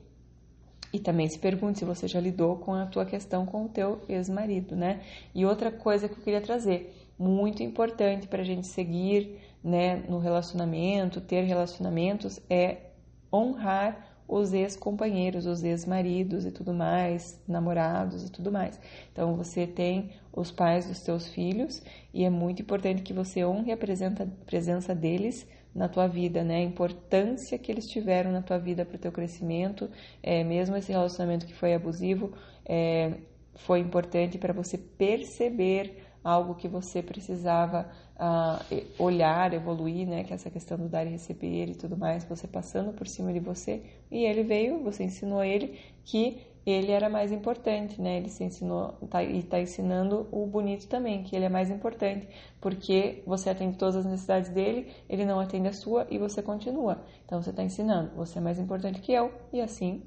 e 0.93 0.99
também 0.99 1.29
se 1.29 1.39
pergunte 1.39 1.79
se 1.79 1.85
você 1.85 2.09
já 2.09 2.21
lidou 2.21 2.57
com 2.57 2.75
a 2.75 2.87
tua 2.87 3.07
questão 3.07 3.47
com 3.47 3.65
o 3.65 3.69
teu 3.69 4.01
ex-marido, 4.09 4.75
né? 4.75 5.01
E 5.33 5.47
outra 5.47 5.71
coisa 5.71 6.09
que 6.09 6.15
eu 6.15 6.23
queria 6.23 6.41
trazer, 6.41 6.93
muito 7.17 7.63
importante 7.63 8.27
para 8.27 8.41
a 8.41 8.45
gente 8.45 8.67
seguir 8.67 9.39
né, 9.63 10.03
no 10.09 10.19
relacionamento, 10.19 11.21
ter 11.21 11.43
relacionamentos, 11.43 12.41
é 12.49 12.91
honrar 13.33 14.11
os 14.27 14.53
ex-companheiros, 14.53 15.45
os 15.45 15.65
ex-maridos 15.65 16.47
e 16.47 16.53
tudo 16.53 16.73
mais, 16.73 17.43
namorados 17.49 18.25
e 18.25 18.31
tudo 18.31 18.53
mais. 18.53 18.81
Então 19.13 19.35
você 19.35 19.67
tem 19.67 20.11
os 20.33 20.53
pais 20.53 20.87
dos 20.87 20.99
seus 20.99 21.27
filhos 21.29 21.83
e 22.15 22.25
é 22.25 22.31
muito 22.31 22.63
importante 22.63 23.03
que 23.03 23.13
você 23.13 23.45
honre 23.45 23.73
a 23.73 23.77
presença 23.77 24.95
deles 24.95 25.47
na 25.75 25.89
tua 25.89 26.07
vida, 26.07 26.45
né? 26.45 26.57
A 26.57 26.63
importância 26.63 27.59
que 27.59 27.71
eles 27.71 27.89
tiveram 27.89 28.31
na 28.31 28.43
tua 28.43 28.59
vida 28.59 28.85
para 28.85 28.97
o 28.97 28.99
teu 28.99 29.13
crescimento, 29.13 29.91
é, 30.23 30.45
mesmo 30.45 30.77
esse 30.77 30.93
relacionamento 30.93 31.47
que 31.47 31.55
foi 31.55 31.75
abusivo, 31.75 32.33
é, 32.65 33.15
foi 33.55 33.81
importante 33.81 34.39
para 34.39 34.53
você 34.53 34.79
perceber 34.79 36.05
algo 36.23 36.55
que 36.55 36.69
você 36.69 37.03
precisava 37.03 37.91
uh, 38.21 39.03
olhar, 39.03 39.53
evoluir, 39.55 40.07
né? 40.07 40.25
Que 40.25 40.33
é 40.33 40.37
essa 40.37 40.51
questão 40.51 40.77
do 40.77 40.89
dar 40.89 41.07
e 41.07 41.11
receber 41.11 41.71
e 41.71 41.75
tudo 41.75 41.97
mais, 41.97 42.25
você 42.25 42.47
passando 42.47 42.93
por 42.93 43.09
cima 43.09 43.33
de 43.33 43.41
você. 43.41 43.83
E 44.11 44.25
ele 44.25 44.43
veio, 44.43 44.83
você 44.83 45.05
ensinou 45.05 45.43
ele 45.43 45.79
que 46.05 46.39
ele 46.67 46.93
era 46.93 47.09
mais 47.09 47.33
importante, 47.33 48.01
né? 48.01 48.19
Ele 48.19 48.29
se 48.29 48.45
ensinou 48.45 48.93
tá, 49.09 49.23
e 49.23 49.39
está 49.39 49.59
ensinando 49.59 50.29
o 50.31 50.47
bonito 50.47 50.87
também, 50.87 51.23
que 51.23 51.35
ele 51.35 51.47
é 51.47 51.49
mais 51.49 51.71
importante, 51.71 52.29
porque 52.61 53.23
você 53.27 53.49
atende 53.49 53.79
todas 53.79 53.97
as 53.97 54.05
necessidades 54.05 54.51
dele, 54.51 54.89
ele 55.09 55.25
não 55.25 55.41
atende 55.41 55.69
a 55.69 55.73
sua 55.73 56.07
e 56.11 56.19
você 56.19 56.43
continua. 56.43 57.03
Então 57.25 57.43
você 57.43 57.51
está 57.51 57.63
ensinando, 57.63 58.11
você 58.15 58.39
é 58.39 58.43
mais 58.43 58.59
importante 58.59 59.01
que 59.01 59.13
eu, 59.13 59.33
e 59.53 59.61
assim 59.61 60.03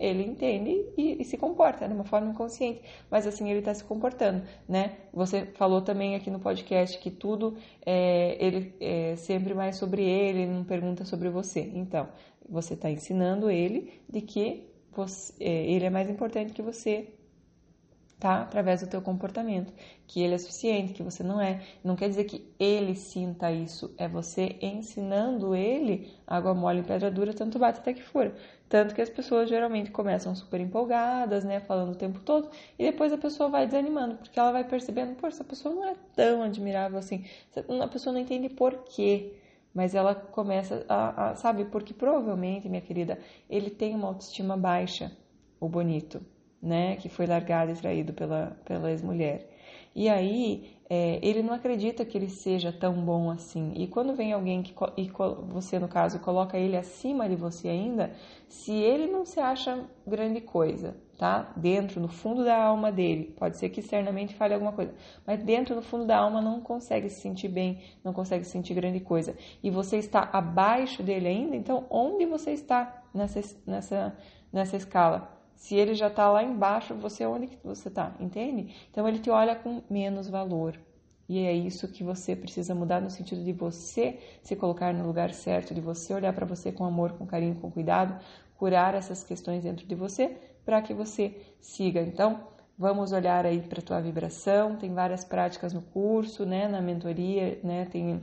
ele 0.00 0.24
entende 0.24 0.86
e, 0.96 1.20
e, 1.20 1.24
se 1.24 1.36
comporta 1.36 1.86
de 1.86 1.92
uma 1.92 2.04
forma 2.04 2.30
inconsciente, 2.30 2.80
mas 3.10 3.26
assim 3.26 3.50
ele 3.50 3.58
está 3.58 3.74
se 3.74 3.84
comportando, 3.84 4.42
né? 4.66 4.96
Você 5.12 5.44
falou 5.54 5.82
também 5.82 6.16
aqui 6.16 6.30
no 6.30 6.40
podcast 6.40 6.98
que 6.98 7.10
tudo 7.10 7.56
é, 7.84 8.36
ele 8.40 8.74
é 8.80 9.14
sempre 9.16 9.52
mais 9.52 9.76
sobre 9.76 10.02
ele, 10.02 10.46
não 10.46 10.64
pergunta 10.64 11.04
sobre 11.04 11.28
você. 11.28 11.70
Então, 11.74 12.08
você 12.48 12.74
está 12.74 12.90
ensinando 12.90 13.50
ele 13.50 14.00
de 14.08 14.22
que 14.22 14.66
você, 14.90 15.34
é, 15.38 15.70
ele 15.70 15.84
é 15.84 15.90
mais 15.90 16.08
importante 16.08 16.54
que 16.54 16.62
você, 16.62 17.14
tá? 18.20 18.42
Através 18.42 18.82
do 18.82 18.86
teu 18.86 19.00
comportamento, 19.00 19.72
que 20.06 20.20
ele 20.20 20.34
é 20.34 20.38
suficiente, 20.38 20.92
que 20.92 21.02
você 21.02 21.22
não 21.22 21.40
é. 21.40 21.62
Não 21.82 21.96
quer 21.96 22.08
dizer 22.10 22.24
que 22.24 22.46
ele 22.58 22.94
sinta 22.94 23.50
isso, 23.50 23.94
é 23.96 24.06
você 24.06 24.56
ensinando 24.60 25.54
ele 25.54 26.12
água 26.26 26.54
mole 26.54 26.80
em 26.80 26.84
pedra 26.84 27.10
dura, 27.10 27.32
tanto 27.32 27.58
bate 27.58 27.80
até 27.80 27.94
que 27.94 28.02
for. 28.02 28.32
Tanto 28.68 28.94
que 28.94 29.00
as 29.00 29.08
pessoas 29.08 29.48
geralmente 29.48 29.90
começam 29.90 30.34
super 30.34 30.60
empolgadas, 30.60 31.44
né, 31.44 31.58
falando 31.60 31.92
o 31.92 31.96
tempo 31.96 32.20
todo, 32.20 32.50
e 32.78 32.84
depois 32.84 33.12
a 33.12 33.18
pessoa 33.18 33.48
vai 33.48 33.66
desanimando, 33.66 34.16
porque 34.16 34.38
ela 34.38 34.52
vai 34.52 34.64
percebendo, 34.64 35.16
pô, 35.16 35.26
essa 35.26 35.42
pessoa 35.42 35.74
não 35.74 35.88
é 35.88 35.96
tão 36.14 36.42
admirável 36.42 36.98
assim, 36.98 37.24
a 37.82 37.88
pessoa 37.88 38.12
não 38.12 38.20
entende 38.20 38.48
por 38.48 38.84
quê. 38.84 39.34
Mas 39.72 39.94
ela 39.94 40.16
começa 40.16 40.84
a, 40.88 41.30
a, 41.30 41.34
sabe, 41.36 41.64
porque 41.64 41.94
provavelmente, 41.94 42.68
minha 42.68 42.80
querida, 42.82 43.18
ele 43.48 43.70
tem 43.70 43.94
uma 43.94 44.08
autoestima 44.08 44.56
baixa, 44.56 45.12
o 45.60 45.68
bonito, 45.68 46.20
né, 46.62 46.96
que 46.96 47.08
foi 47.08 47.26
largado 47.26 47.72
e 47.72 47.74
traído 47.74 48.12
pela, 48.12 48.56
pela 48.64 48.90
ex-mulher. 48.90 49.48
E 49.94 50.08
aí, 50.08 50.76
é, 50.88 51.18
ele 51.22 51.42
não 51.42 51.54
acredita 51.54 52.04
que 52.04 52.16
ele 52.16 52.28
seja 52.28 52.72
tão 52.72 52.94
bom 52.94 53.30
assim. 53.30 53.72
E 53.76 53.86
quando 53.86 54.14
vem 54.14 54.32
alguém 54.32 54.62
que, 54.62 54.74
e 54.96 55.10
você, 55.48 55.78
no 55.78 55.88
caso, 55.88 56.20
coloca 56.20 56.56
ele 56.58 56.76
acima 56.76 57.28
de 57.28 57.34
você 57.34 57.68
ainda, 57.68 58.12
se 58.48 58.72
ele 58.72 59.06
não 59.06 59.24
se 59.24 59.40
acha 59.40 59.84
grande 60.06 60.40
coisa, 60.40 60.96
tá? 61.18 61.52
Dentro, 61.56 62.00
no 62.00 62.08
fundo 62.08 62.44
da 62.44 62.56
alma 62.56 62.92
dele, 62.92 63.34
pode 63.38 63.56
ser 63.56 63.68
que 63.68 63.80
externamente 63.80 64.34
fale 64.34 64.54
alguma 64.54 64.72
coisa, 64.72 64.94
mas 65.26 65.42
dentro, 65.42 65.74
no 65.74 65.82
fundo 65.82 66.06
da 66.06 66.18
alma, 66.18 66.40
não 66.40 66.60
consegue 66.60 67.08
se 67.08 67.20
sentir 67.20 67.48
bem, 67.48 67.82
não 68.04 68.12
consegue 68.12 68.44
se 68.44 68.50
sentir 68.50 68.74
grande 68.74 69.00
coisa. 69.00 69.36
E 69.62 69.70
você 69.70 69.96
está 69.96 70.28
abaixo 70.32 71.02
dele 71.02 71.28
ainda, 71.28 71.56
então 71.56 71.84
onde 71.90 72.26
você 72.26 72.52
está 72.52 73.02
nessa, 73.12 73.40
nessa, 73.66 74.16
nessa 74.52 74.76
escala? 74.76 75.39
Se 75.60 75.74
ele 75.74 75.94
já 75.94 76.06
está 76.06 76.26
lá 76.30 76.42
embaixo, 76.42 76.94
você 76.94 77.26
onde 77.26 77.46
que 77.46 77.58
você 77.62 77.88
está, 77.88 78.14
entende? 78.18 78.74
Então 78.90 79.06
ele 79.06 79.18
te 79.18 79.28
olha 79.28 79.54
com 79.54 79.82
menos 79.90 80.26
valor. 80.26 80.80
E 81.28 81.38
é 81.44 81.52
isso 81.52 81.86
que 81.86 82.02
você 82.02 82.34
precisa 82.34 82.74
mudar 82.74 82.98
no 83.02 83.10
sentido 83.10 83.44
de 83.44 83.52
você 83.52 84.18
se 84.42 84.56
colocar 84.56 84.94
no 84.94 85.06
lugar 85.06 85.34
certo, 85.34 85.74
de 85.74 85.80
você 85.80 86.14
olhar 86.14 86.32
para 86.32 86.46
você 86.46 86.72
com 86.72 86.82
amor, 86.86 87.12
com 87.12 87.26
carinho, 87.26 87.56
com 87.56 87.70
cuidado, 87.70 88.18
curar 88.56 88.94
essas 88.94 89.22
questões 89.22 89.62
dentro 89.62 89.86
de 89.86 89.94
você 89.94 90.34
para 90.64 90.80
que 90.80 90.94
você 90.94 91.36
siga. 91.60 92.00
Então, 92.00 92.40
vamos 92.78 93.12
olhar 93.12 93.44
aí 93.44 93.60
para 93.60 93.80
a 93.80 93.82
tua 93.82 94.00
vibração. 94.00 94.76
Tem 94.76 94.94
várias 94.94 95.24
práticas 95.24 95.74
no 95.74 95.82
curso, 95.82 96.46
né, 96.46 96.66
na 96.68 96.80
mentoria, 96.80 97.60
né, 97.62 97.84
tem 97.84 98.22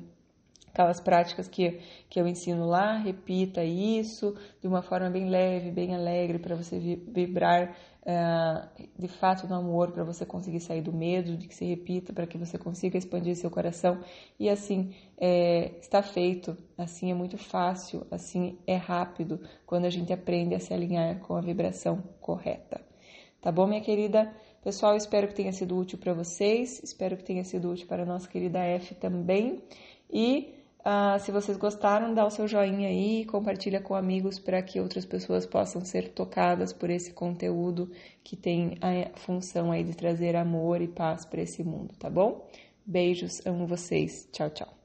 aquelas 0.71 0.99
práticas 0.99 1.47
que, 1.47 1.79
que 2.09 2.19
eu 2.19 2.27
ensino 2.27 2.67
lá, 2.67 2.97
repita 2.97 3.63
isso 3.63 4.35
de 4.61 4.67
uma 4.67 4.81
forma 4.81 5.09
bem 5.09 5.29
leve, 5.29 5.71
bem 5.71 5.95
alegre, 5.95 6.39
para 6.39 6.55
você 6.55 6.79
vibrar 6.79 7.75
uh, 8.03 8.85
de 8.97 9.07
fato 9.07 9.47
no 9.47 9.55
amor, 9.55 9.91
para 9.91 10.03
você 10.03 10.25
conseguir 10.25 10.59
sair 10.59 10.81
do 10.81 10.93
medo, 10.93 11.35
de 11.35 11.47
que 11.47 11.55
se 11.55 11.65
repita, 11.65 12.13
para 12.13 12.25
que 12.25 12.37
você 12.37 12.57
consiga 12.57 12.97
expandir 12.97 13.35
seu 13.35 13.51
coração. 13.51 13.99
E 14.39 14.49
assim 14.49 14.93
é, 15.17 15.71
está 15.81 16.01
feito, 16.01 16.57
assim 16.77 17.11
é 17.11 17.13
muito 17.13 17.37
fácil, 17.37 18.05
assim 18.09 18.57
é 18.65 18.75
rápido, 18.75 19.41
quando 19.65 19.85
a 19.85 19.89
gente 19.89 20.13
aprende 20.13 20.55
a 20.55 20.59
se 20.59 20.73
alinhar 20.73 21.19
com 21.19 21.35
a 21.35 21.41
vibração 21.41 22.03
correta. 22.21 22.81
Tá 23.41 23.51
bom, 23.51 23.67
minha 23.67 23.81
querida? 23.81 24.33
Pessoal, 24.63 24.97
espero 24.97 25.27
que 25.27 25.35
tenha 25.35 25.53
sido 25.53 25.77
útil 25.77 25.97
para 25.97 26.13
vocês, 26.13 26.81
espero 26.83 27.15
que 27.15 27.23
tenha 27.23 27.43
sido 27.43 27.71
útil 27.71 27.87
para 27.87 28.03
a 28.03 28.05
nossa 28.05 28.27
querida 28.27 28.59
F 28.59 28.95
também. 28.95 29.63
E 30.11 30.56
ah, 30.89 31.19
se 31.19 31.33
vocês 31.33 31.57
gostaram, 31.57 32.13
dá 32.13 32.25
o 32.25 32.29
seu 32.29 32.47
joinha 32.47 32.87
aí, 32.87 33.25
compartilha 33.25 33.81
com 33.81 33.93
amigos 33.93 34.39
para 34.39 34.61
que 34.61 34.79
outras 34.79 35.05
pessoas 35.05 35.45
possam 35.45 35.83
ser 35.83 36.13
tocadas 36.13 36.71
por 36.71 36.89
esse 36.89 37.11
conteúdo 37.11 37.91
que 38.23 38.37
tem 38.37 38.77
a 38.79 39.17
função 39.19 39.69
aí 39.69 39.83
de 39.83 39.93
trazer 39.97 40.37
amor 40.37 40.81
e 40.81 40.87
paz 40.87 41.25
para 41.25 41.41
esse 41.41 41.61
mundo, 41.61 41.93
tá 41.99 42.09
bom? 42.09 42.47
Beijos, 42.85 43.45
amo 43.45 43.67
vocês. 43.67 44.29
Tchau, 44.31 44.49
tchau. 44.49 44.76